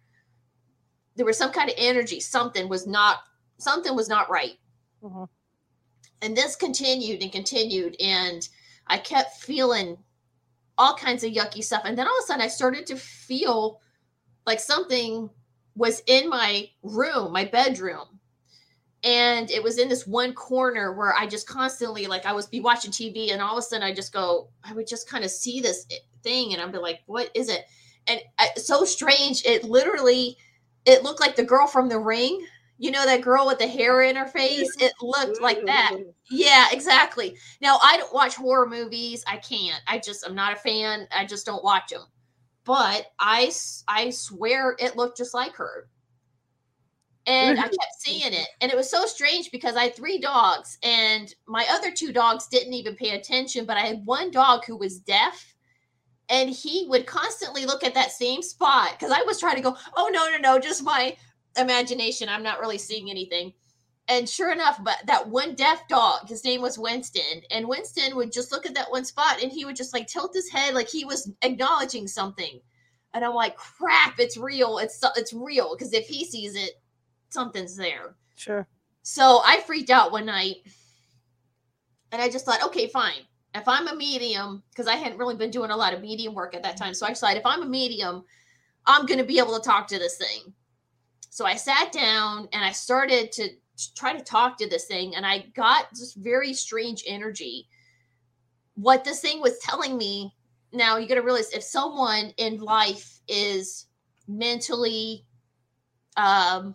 [1.16, 2.20] There was some kind of energy.
[2.20, 3.18] Something was not,
[3.58, 4.58] something was not right.
[5.02, 5.24] Mm-hmm.
[6.22, 7.96] And this continued and continued.
[8.00, 8.48] And
[8.86, 9.98] I kept feeling
[10.78, 11.82] all kinds of yucky stuff.
[11.84, 13.80] And then all of a sudden I started to feel
[14.46, 15.28] like something
[15.76, 18.06] was in my room, my bedroom.
[19.02, 22.60] And it was in this one corner where I just constantly, like, I was be
[22.60, 25.30] watching TV, and all of a sudden I just go, I would just kind of
[25.30, 25.86] see this
[26.22, 27.66] thing, and I'd be like, what is it?
[28.06, 29.44] And I, so strange.
[29.44, 30.38] It literally,
[30.86, 32.46] it looked like the girl from the ring.
[32.78, 34.74] You know that girl with the hair in her face?
[34.80, 35.96] It looked like that.
[36.30, 37.36] Yeah, exactly.
[37.60, 39.22] Now I don't watch horror movies.
[39.26, 39.80] I can't.
[39.86, 41.06] I just I'm not a fan.
[41.14, 42.02] I just don't watch them.
[42.64, 43.52] But I
[43.88, 45.88] I swear it looked just like her.
[47.26, 48.48] And I kept seeing it.
[48.60, 52.48] And it was so strange because I had three dogs and my other two dogs
[52.48, 55.54] didn't even pay attention, but I had one dog who was deaf
[56.28, 59.76] and he would constantly look at that same spot because I was trying to go,
[59.96, 61.16] oh no, no, no, just my
[61.56, 62.28] imagination.
[62.28, 63.52] I'm not really seeing anything.
[64.06, 68.32] And sure enough, but that one deaf dog, his name was Winston, and Winston would
[68.32, 70.88] just look at that one spot and he would just like tilt his head like
[70.88, 72.60] he was acknowledging something.
[73.14, 74.78] And I'm like, crap, it's real.
[74.78, 76.72] It's it's real because if he sees it,
[77.30, 78.16] something's there.
[78.36, 78.66] Sure.
[79.02, 80.56] So I freaked out one night,
[82.12, 83.22] and I just thought, okay, fine.
[83.54, 86.54] If I'm a medium, because I hadn't really been doing a lot of medium work
[86.54, 88.24] at that time, so I decided if I'm a medium,
[88.86, 90.52] I'm going to be able to talk to this thing.
[91.30, 93.48] So I sat down and I started to
[93.94, 97.68] try to talk to this thing, and I got this very strange energy.
[98.74, 100.34] What this thing was telling me
[100.74, 103.86] now, you got to realize if someone in life is
[104.26, 105.24] mentally
[106.16, 106.74] um,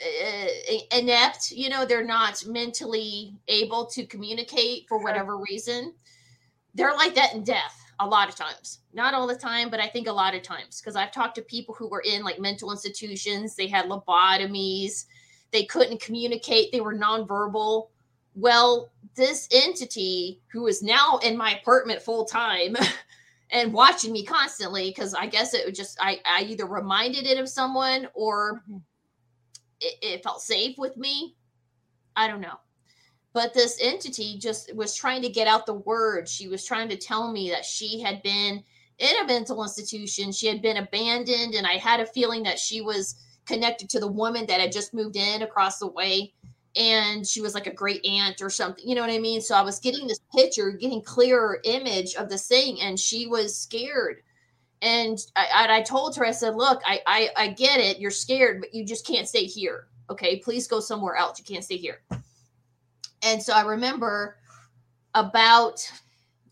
[0.00, 5.92] uh, inept, you know, they're not mentally able to communicate for whatever reason,
[6.74, 8.78] they're like that in death a lot of times.
[8.92, 11.42] Not all the time, but I think a lot of times because I've talked to
[11.42, 15.04] people who were in like mental institutions, they had lobotomies
[15.52, 17.88] they couldn't communicate, they were nonverbal.
[18.34, 22.76] Well, this entity who is now in my apartment full time
[23.50, 27.38] and watching me constantly, because I guess it would just, I, I either reminded it
[27.38, 28.78] of someone or mm-hmm.
[29.80, 31.36] it, it felt safe with me.
[32.14, 32.58] I don't know
[33.32, 36.96] but this entity just was trying to get out the word she was trying to
[36.96, 38.62] tell me that she had been
[38.98, 42.80] in a mental institution she had been abandoned and i had a feeling that she
[42.80, 43.16] was
[43.50, 46.32] connected to the woman that had just moved in across the way.
[46.76, 49.40] And she was like a great aunt or something you know what i mean?
[49.40, 53.58] So i was getting this picture getting clearer image of this thing and she was
[53.58, 54.22] scared.
[54.82, 58.60] And I, I told her i said look I, I i get it you're scared
[58.60, 60.38] but you just can't stay here okay?
[60.38, 62.00] Please go somewhere else you can't stay here.
[63.22, 64.36] And so i remember
[65.14, 65.90] about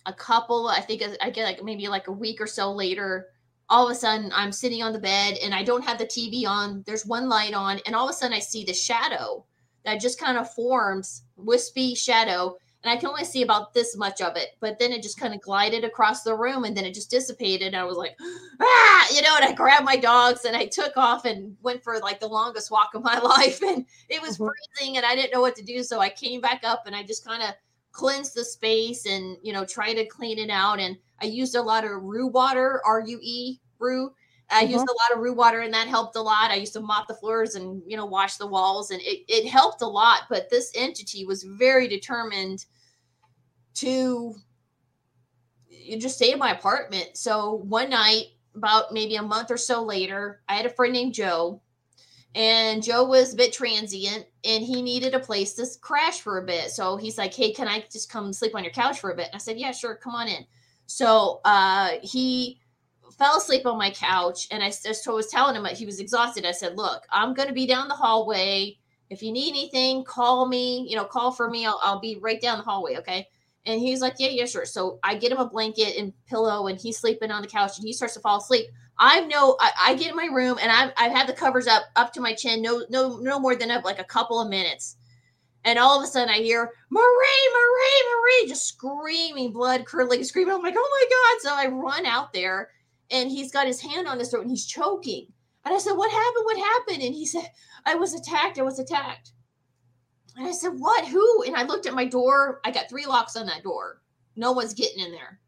[0.07, 3.29] a couple i think i get like maybe like a week or so later
[3.71, 6.47] all of a sudden I'm sitting on the bed and I don't have the TV
[6.47, 6.83] on.
[6.87, 9.45] There's one light on, and all of a sudden I see the shadow
[9.85, 12.57] that just kind of forms, wispy shadow.
[12.85, 15.35] And I can only see about this much of it, but then it just kind
[15.35, 17.69] of glided across the room and then it just dissipated.
[17.69, 18.17] And I was like,
[18.61, 21.99] ah, you know, and I grabbed my dogs and I took off and went for
[21.99, 23.61] like the longest walk of my life.
[23.63, 24.49] And it was mm-hmm.
[24.77, 25.83] freezing and I didn't know what to do.
[25.83, 27.51] So I came back up and I just kind of
[27.91, 30.79] cleansed the space and, you know, try to clean it out.
[30.79, 34.13] And I used a lot of rue water, R U E, rue.
[34.51, 34.73] I mm-hmm.
[34.73, 36.51] used a lot of rue water and that helped a lot.
[36.51, 39.49] I used to mop the floors and, you know, wash the walls and it, it
[39.49, 40.23] helped a lot.
[40.31, 42.65] But this entity was very determined
[43.75, 44.35] to
[45.99, 47.11] just stay in my apartment.
[47.17, 48.27] So one night,
[48.59, 51.63] about maybe a month or so later, I had a friend named Joe
[52.35, 56.45] and Joe was a bit transient and he needed a place to crash for a
[56.45, 56.71] bit.
[56.71, 59.27] So he's like, Hey, can I just come sleep on your couch for a bit?
[59.27, 60.45] And I said, Yeah, sure, come on in.
[60.89, 62.59] So uh, he
[63.19, 66.47] fell asleep on my couch and I just was telling him that he was exhausted.
[66.47, 68.79] I said, Look, I'm going to be down the hallway.
[69.11, 71.67] If you need anything, call me, you know, call for me.
[71.67, 72.97] I'll, I'll be right down the hallway.
[72.97, 73.29] Okay.
[73.67, 74.65] And he's like, Yeah, yeah, sure.
[74.65, 77.87] So I get him a blanket and pillow and he's sleeping on the couch and
[77.87, 78.69] he starts to fall asleep.
[78.99, 81.83] I know I, I get in my room and I've, I've had the covers up
[81.97, 84.97] up to my chin, no, no, no more than like a couple of minutes.
[85.65, 90.55] And all of a sudden I hear Marie, Marie, Marie, just screaming, blood curdling, screaming.
[90.55, 91.43] I'm like, oh my God.
[91.43, 92.71] So I run out there
[93.11, 95.27] and he's got his hand on his throat and he's choking.
[95.65, 96.45] And I said, What happened?
[96.45, 97.03] What happened?
[97.03, 97.51] And he said,
[97.85, 98.59] I was attacked.
[98.59, 99.33] I was attacked.
[100.37, 101.07] And I said, What?
[101.07, 101.45] Who?
[101.47, 102.61] And I looked at my door.
[102.65, 104.01] I got three locks on that door.
[104.37, 105.41] No one's getting in there.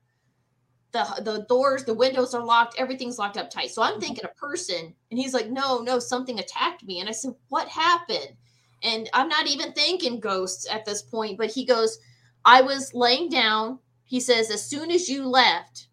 [0.93, 3.71] The, the doors, the windows are locked, everything's locked up tight.
[3.71, 4.01] So I'm mm-hmm.
[4.01, 7.01] thinking a person, and he's like, No, no, something attacked me.
[7.01, 8.37] And I said, What happened?
[8.83, 11.99] And I'm not even thinking ghosts at this point, but he goes,
[12.45, 13.79] I was laying down.
[14.05, 15.89] He says, As soon as you left,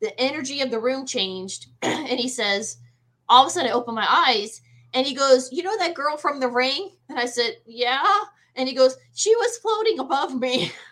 [0.00, 1.66] the energy of the room changed.
[1.82, 2.78] and he says,
[3.28, 4.60] All of a sudden, I opened my eyes
[4.94, 6.92] and he goes, You know that girl from the ring?
[7.08, 8.04] And I said, Yeah.
[8.56, 10.72] And he goes, She was floating above me.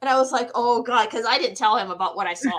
[0.00, 2.58] And I was like, Oh God, because I didn't tell him about what I saw.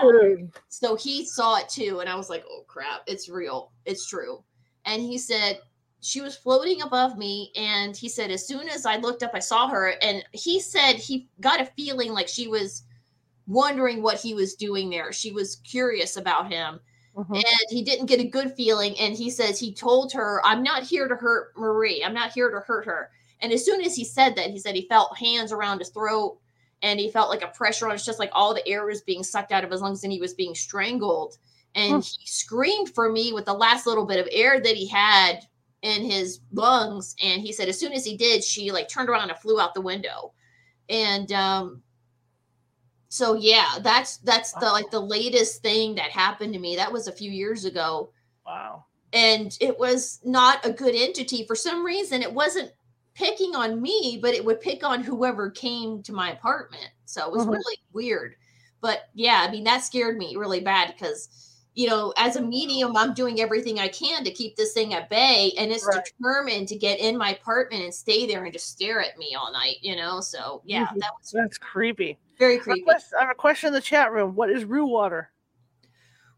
[0.68, 2.00] so he saw it too.
[2.00, 3.70] And I was like, Oh crap, it's real.
[3.84, 4.42] It's true.
[4.84, 5.60] And he said,
[6.06, 9.38] she was floating above me and he said as soon as i looked up i
[9.38, 12.84] saw her and he said he got a feeling like she was
[13.46, 16.80] wondering what he was doing there she was curious about him
[17.16, 17.34] mm-hmm.
[17.34, 18.98] and he didn't get a good feeling.
[18.98, 22.04] And he says he told her, I'm not here to hurt Marie.
[22.04, 23.10] I'm not here to hurt her.
[23.40, 26.38] And as soon as he said that, he said he felt hands around his throat
[26.82, 29.22] and he felt like a pressure on his chest, like all the air was being
[29.22, 31.38] sucked out of his lungs and he was being strangled.
[31.74, 35.40] And he screamed for me with the last little bit of air that he had
[35.86, 37.14] in his lungs.
[37.22, 39.72] And he said, as soon as he did, she like turned around and flew out
[39.72, 40.32] the window.
[40.88, 41.82] And um,
[43.08, 46.76] so yeah, that's that's the like the latest thing that happened to me.
[46.76, 48.10] That was a few years ago.
[48.44, 48.84] Wow.
[49.12, 52.22] And it was not a good entity for some reason.
[52.22, 52.72] It wasn't
[53.14, 56.90] picking on me, but it would pick on whoever came to my apartment.
[57.06, 57.52] So it was mm-hmm.
[57.52, 58.34] really weird.
[58.80, 61.45] But yeah, I mean that scared me really bad because
[61.76, 65.10] you know, as a medium, I'm doing everything I can to keep this thing at
[65.10, 66.02] bay, and it's right.
[66.02, 69.52] determined to get in my apartment and stay there and just stare at me all
[69.52, 69.76] night.
[69.82, 70.98] You know, so yeah, mm-hmm.
[71.00, 72.18] that was that's creepy.
[72.38, 72.86] Very creepy.
[72.88, 74.34] I have a question in the chat room.
[74.34, 75.30] What is rue water?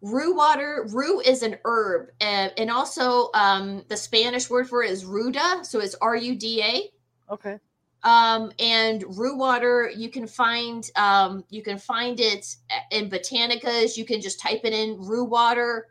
[0.03, 0.86] Rue water.
[0.91, 5.64] Rue is an herb, and, and also um, the Spanish word for it is ruda.
[5.64, 7.32] So it's R U D A.
[7.32, 7.59] Okay.
[8.05, 12.57] Um, and rue water, you can find um, you can find it
[12.90, 13.96] in botanicas.
[13.96, 15.88] You can just type it in rue water.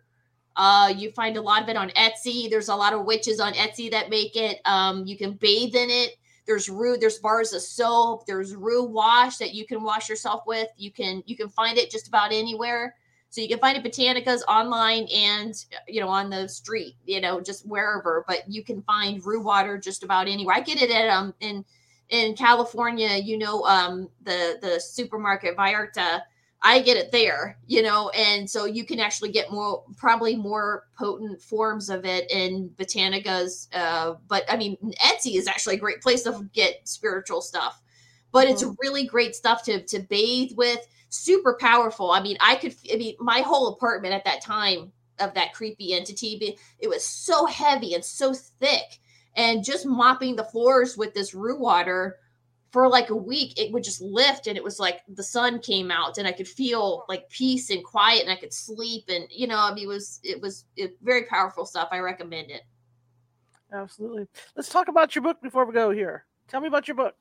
[0.56, 2.50] Uh, you find a lot of it on Etsy.
[2.50, 4.60] There's a lot of witches on Etsy that make it.
[4.66, 6.16] Um, you can bathe in it.
[6.48, 6.98] There's rue.
[6.98, 8.26] There's bars of soap.
[8.26, 10.70] There's rue wash that you can wash yourself with.
[10.78, 12.96] You can you can find it just about anywhere.
[13.30, 15.54] So you can find it botanicas online and
[15.90, 18.24] you know on the street, you know, just wherever.
[18.28, 20.56] But you can find rue water just about anywhere.
[20.56, 21.66] I get it at um in
[22.10, 26.22] in California, you know, um, the the supermarket Vallarta,
[26.62, 30.86] I get it there, you know, and so you can actually get more, probably more
[30.98, 33.68] potent forms of it in Botanicas.
[33.74, 37.82] Uh, but I mean, Etsy is actually a great place to get spiritual stuff.
[38.32, 38.54] But mm-hmm.
[38.54, 40.80] it's really great stuff to to bathe with.
[41.10, 42.12] Super powerful.
[42.12, 42.76] I mean, I could.
[42.92, 47.46] I mean, my whole apartment at that time of that creepy entity, it was so
[47.46, 49.00] heavy and so thick
[49.38, 52.18] and just mopping the floors with this rue water
[52.72, 55.90] for like a week it would just lift and it was like the sun came
[55.90, 59.48] out and i could feel like peace and quiet and i could sleep and you
[59.48, 61.90] know i mean it was it was it, very powerful stuff.
[61.92, 62.64] I recommend it.
[63.74, 64.28] Absolutely.
[64.56, 66.26] Let's talk about your book before we go here.
[66.48, 67.16] Tell me about your book.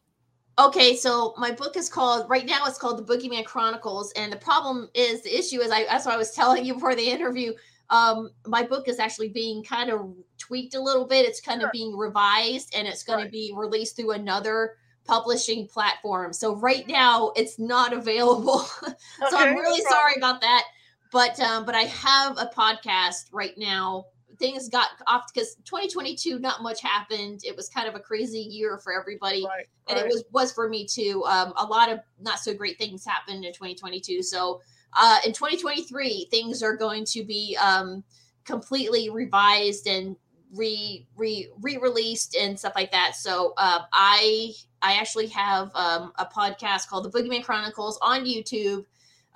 [0.58, 4.38] Okay so my book is called right now it's called the boogeyman chronicles and the
[4.38, 7.52] problem is the issue is i that's what i was telling you before the interview
[7.90, 11.26] um my book is actually being kind of tweaked a little bit.
[11.26, 11.68] It's kind sure.
[11.68, 13.24] of being revised and it's going right.
[13.26, 14.74] to be released through another
[15.04, 16.32] publishing platform.
[16.32, 18.66] So right now it's not available.
[19.18, 20.64] So okay, i'm really no sorry about that.
[21.10, 24.06] But um but i have a podcast right now.
[24.38, 27.40] Things got off because 2022 not much happened.
[27.44, 30.06] It was kind of a crazy year for everybody right, and right.
[30.06, 31.24] it was was for me too.
[31.26, 34.60] Um a lot of not so great things happened in 2022 so
[34.92, 38.04] uh, in 2023, things are going to be um,
[38.44, 40.16] completely revised and
[40.54, 43.16] re re re-released and stuff like that.
[43.16, 48.84] So uh, I I actually have um, a podcast called The Boogeyman Chronicles on YouTube.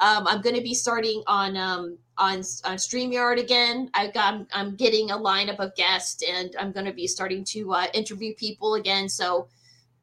[0.01, 3.91] Um, I'm going to be starting on um, on on Streamyard again.
[3.95, 7.45] I got I'm, I'm getting a lineup of guests, and I'm going to be starting
[7.47, 9.09] to uh, interview people again.
[9.09, 9.49] So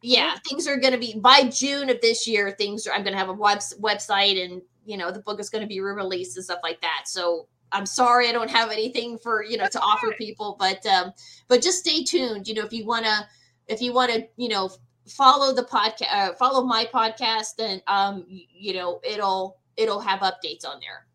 [0.01, 2.51] yeah, things are going to be by June of this year.
[2.51, 5.49] Things are I'm going to have a web, website and you know the book is
[5.49, 7.03] going to be re-released and stuff like that.
[7.05, 10.85] So i'm sorry i don't have anything for you know That's to offer people but
[10.85, 11.11] um
[11.49, 12.47] but just stay tuned.
[12.47, 13.27] You know if you want to
[13.67, 14.69] if you want to you know
[15.07, 20.65] follow the podcast uh, follow my podcast then um you know it'll it'll have updates
[20.65, 21.05] on there.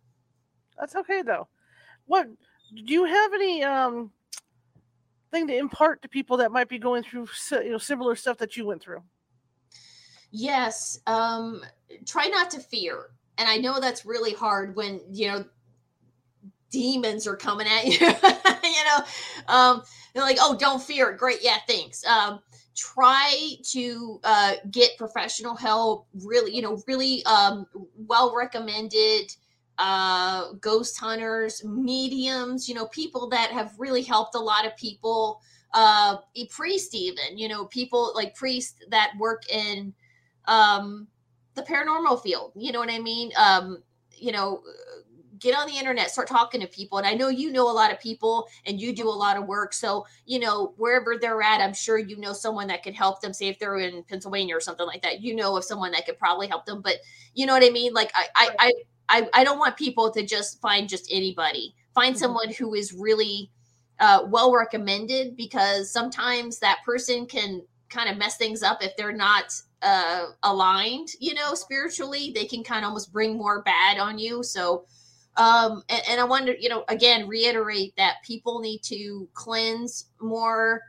[0.79, 1.49] That's okay though.
[2.07, 2.27] What
[2.75, 4.11] do you have any um
[5.31, 8.57] thing to impart to people that might be going through you know similar stuff that
[8.57, 9.03] you went through?
[10.31, 11.63] Yes um
[12.07, 13.07] try not to fear
[13.43, 15.45] and I know that's really hard when you know
[16.71, 17.99] demons are coming at you.
[17.99, 19.05] you know,
[19.49, 19.83] um,
[20.15, 22.07] they're like, "Oh, don't fear." Great, yeah, thanks.
[22.07, 22.39] Um,
[22.77, 26.07] try to uh, get professional help.
[26.25, 27.67] Really, you know, really um,
[27.97, 29.35] well recommended
[29.79, 32.69] uh, ghost hunters, mediums.
[32.69, 35.41] You know, people that have really helped a lot of people.
[35.75, 39.93] Uh, a priest, even you know, people like priests that work in
[40.47, 41.07] um
[41.55, 42.53] the paranormal field.
[42.57, 43.31] You know what I mean?
[43.37, 43.83] Um,
[44.17, 44.63] you know,
[45.43, 46.99] get on the internet, start talking to people.
[46.99, 49.47] And I know you know a lot of people and you do a lot of
[49.47, 49.73] work.
[49.73, 53.33] So, you know, wherever they're at, I'm sure you know someone that could help them.
[53.33, 56.19] Say if they're in Pennsylvania or something like that, you know of someone that could
[56.19, 56.81] probably help them.
[56.81, 56.97] But
[57.35, 57.93] you know what I mean?
[57.93, 58.73] Like I I I
[59.09, 61.75] I, I don't want people to just find just anybody.
[61.95, 62.21] Find mm-hmm.
[62.21, 63.51] someone who is really
[63.99, 69.13] uh, well recommended because sometimes that person can kind of mess things up if they're
[69.13, 74.19] not uh aligned you know spiritually they can kind of almost bring more bad on
[74.19, 74.85] you so
[75.37, 80.83] Um, and, and I wonder, you know, again, reiterate that people need to cleanse more.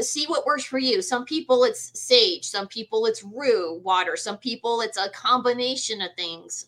[0.00, 1.00] See what works for you.
[1.00, 6.10] Some people it's sage, some people it's rue water, some people it's a combination of
[6.16, 6.66] things.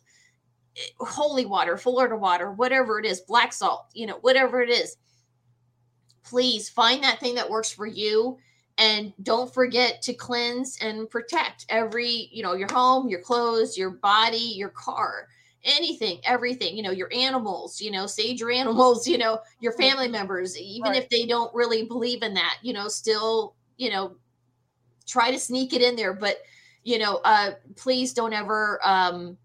[1.00, 4.96] Holy water, Florida water, whatever it is, black salt, you know, whatever it is.
[6.22, 8.38] Please find that thing that works for you
[8.78, 13.90] and don't forget to cleanse and protect every, you know, your home, your clothes, your
[13.90, 15.28] body, your car
[15.64, 20.08] anything, everything, you know, your animals, you know, sage your animals, you know, your family
[20.08, 21.02] members, even right.
[21.02, 24.14] if they don't really believe in that, you know, still, you know,
[25.06, 26.12] try to sneak it in there.
[26.12, 26.38] But,
[26.82, 29.36] you know, uh, please don't ever um,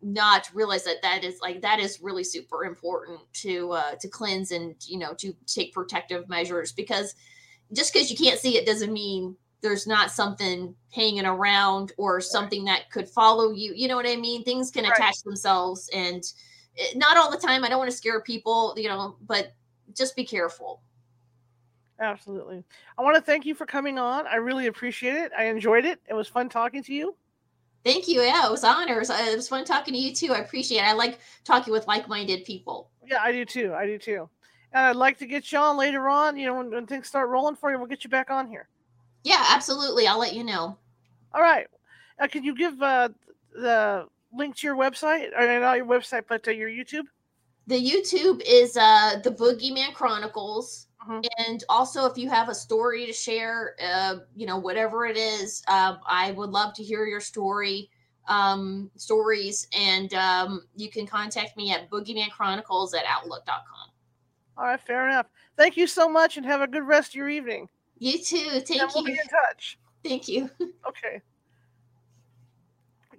[0.00, 4.52] not realize that that is like that is really super important to uh, to cleanse
[4.52, 7.16] and you know to take protective measures because
[7.72, 12.64] just because you can't see it doesn't mean there's not something hanging around or something
[12.64, 13.72] that could follow you.
[13.74, 14.44] You know what I mean?
[14.44, 14.92] Things can right.
[14.92, 16.22] attach themselves and
[16.76, 17.64] it, not all the time.
[17.64, 19.52] I don't want to scare people, you know, but
[19.94, 20.82] just be careful.
[22.00, 22.62] Absolutely.
[22.96, 24.26] I want to thank you for coming on.
[24.28, 25.32] I really appreciate it.
[25.36, 26.00] I enjoyed it.
[26.08, 27.16] It was fun talking to you.
[27.84, 28.22] Thank you.
[28.22, 29.10] Yeah, it was honors.
[29.10, 30.32] It was fun talking to you too.
[30.32, 30.84] I appreciate it.
[30.84, 32.90] I like talking with like-minded people.
[33.04, 33.74] Yeah, I do too.
[33.74, 34.28] I do too.
[34.72, 36.36] And I'd like to get you on later on.
[36.36, 38.68] You know, when, when things start rolling for you, we'll get you back on here.
[39.24, 40.06] Yeah, absolutely.
[40.06, 40.76] I'll let you know.
[41.32, 41.66] All right.
[42.20, 43.08] Uh, can you give uh,
[43.52, 45.28] the link to your website?
[45.38, 47.04] Or not your website, but uh, your YouTube?
[47.66, 50.86] The YouTube is uh, the Boogeyman Chronicles.
[51.02, 51.20] Mm-hmm.
[51.46, 55.62] And also, if you have a story to share, uh, you know, whatever it is,
[55.68, 57.90] uh, I would love to hear your story,
[58.26, 59.68] um, stories.
[59.72, 63.87] And um, you can contact me at boogeymanchronicles at outlook.com.
[64.58, 65.26] All right, fair enough.
[65.56, 67.68] Thank you so much and have a good rest of your evening.
[67.98, 68.60] You too.
[68.60, 69.14] Thank and we'll you.
[69.14, 69.78] Be in touch.
[70.04, 70.50] Thank you.
[70.86, 71.20] Okay.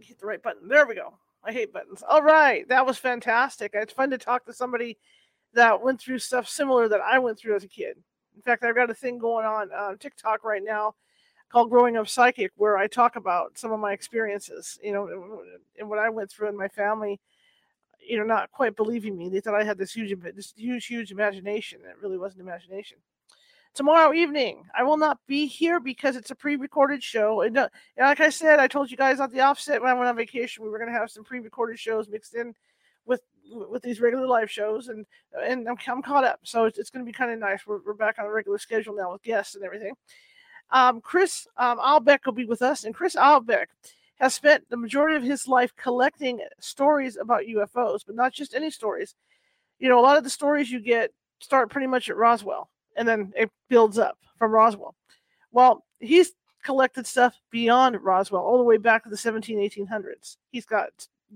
[0.01, 0.67] Hit the right button.
[0.67, 1.13] There we go.
[1.43, 2.03] I hate buttons.
[2.07, 3.71] All right, that was fantastic.
[3.75, 4.97] It's fun to talk to somebody
[5.53, 7.95] that went through stuff similar that I went through as a kid.
[8.35, 10.95] In fact, I've got a thing going on on TikTok right now
[11.49, 15.07] called Growing Up Psychic, where I talk about some of my experiences, you know,
[15.77, 17.19] and what I went through in my family.
[18.09, 19.29] You know, not quite believing me.
[19.29, 21.79] They thought I had this huge, this huge, huge imagination.
[21.83, 22.97] It really wasn't imagination
[23.73, 24.63] tomorrow evening.
[24.77, 27.41] I will not be here because it's a pre-recorded show.
[27.41, 29.93] And, uh, and, like I said, I told you guys at the offset when I
[29.93, 32.53] went on vacation, we were going to have some pre-recorded shows mixed in
[33.05, 35.05] with with these regular live shows, and
[35.43, 37.65] and I'm, I'm caught up, so it's, it's going to be kind of nice.
[37.65, 39.93] We're, we're back on a regular schedule now with guests and everything.
[40.71, 43.65] Um, Chris um, Albeck will be with us, and Chris Albeck
[44.19, 48.69] has spent the majority of his life collecting stories about UFOs, but not just any
[48.69, 49.15] stories.
[49.79, 53.07] You know, a lot of the stories you get start pretty much at Roswell and
[53.07, 54.93] then it builds up from Roswell.
[55.51, 60.37] Well, he's collected stuff beyond Roswell, all the way back to the 17, 1800s.
[60.51, 60.89] He's got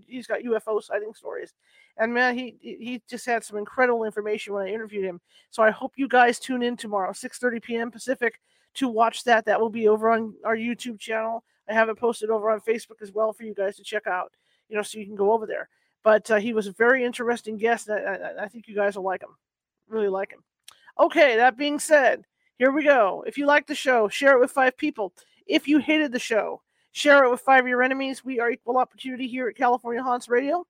[0.05, 1.53] he's got UFO sighting stories,
[1.97, 5.21] and man, he he just had some incredible information when I interviewed him.
[5.49, 7.91] So I hope you guys tune in tomorrow, 6:30 p.m.
[7.91, 8.39] Pacific,
[8.75, 9.45] to watch that.
[9.45, 11.43] That will be over on our YouTube channel.
[11.69, 14.33] I have it posted over on Facebook as well for you guys to check out.
[14.69, 15.69] You know, so you can go over there.
[16.03, 17.89] But uh, he was a very interesting guest.
[17.89, 19.35] I, I, I think you guys will like him.
[19.87, 20.43] Really like him.
[20.99, 22.23] Okay, that being said,
[22.57, 23.23] here we go.
[23.25, 25.13] If you like the show, share it with five people.
[25.47, 26.61] If you hated the show,
[26.91, 28.23] share it with five of your enemies.
[28.23, 30.65] We are equal opportunity here at California Haunts Radio.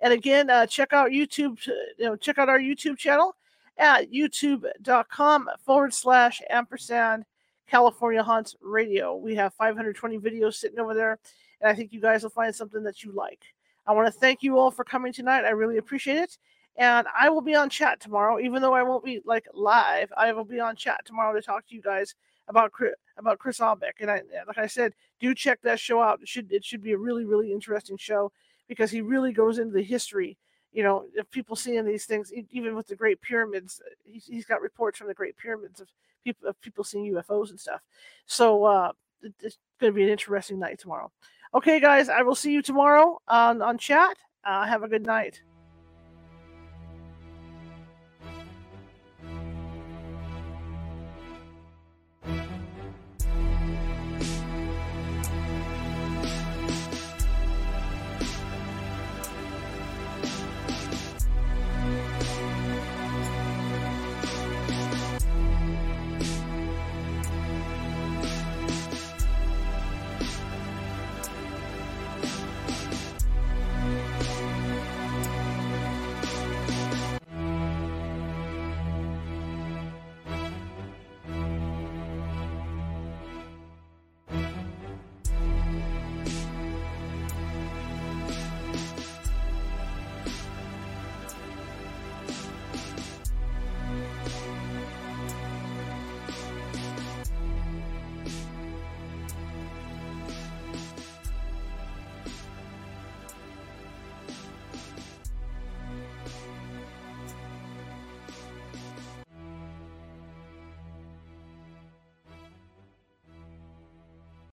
[0.00, 1.58] And again, uh, check out YouTube.
[1.98, 3.34] You know, check out our YouTube channel
[3.78, 7.24] at youtube.com forward slash ampersand
[7.66, 9.16] California Haunts Radio.
[9.16, 11.18] We have 520 videos sitting over there,
[11.60, 13.44] and I think you guys will find something that you like.
[13.86, 15.44] I want to thank you all for coming tonight.
[15.44, 16.38] I really appreciate it
[16.78, 20.12] and I will be on chat tomorrow, even though I won't be like live.
[20.16, 22.14] I will be on chat tomorrow to talk to you guys
[22.48, 23.94] about Chris, about Chris Albeck.
[24.00, 26.20] And I, like I said, do check that show out.
[26.20, 28.30] It should it should be a really really interesting show
[28.68, 30.36] because he really goes into the history.
[30.76, 34.60] You know, if people seeing these things, even with the Great Pyramids, he's, he's got
[34.60, 35.88] reports from the Great Pyramids of
[36.22, 37.80] people of people seeing UFOs and stuff.
[38.26, 41.10] So uh, it's going to be an interesting night tomorrow.
[41.54, 44.18] Okay, guys, I will see you tomorrow on on chat.
[44.44, 45.40] Uh, have a good night.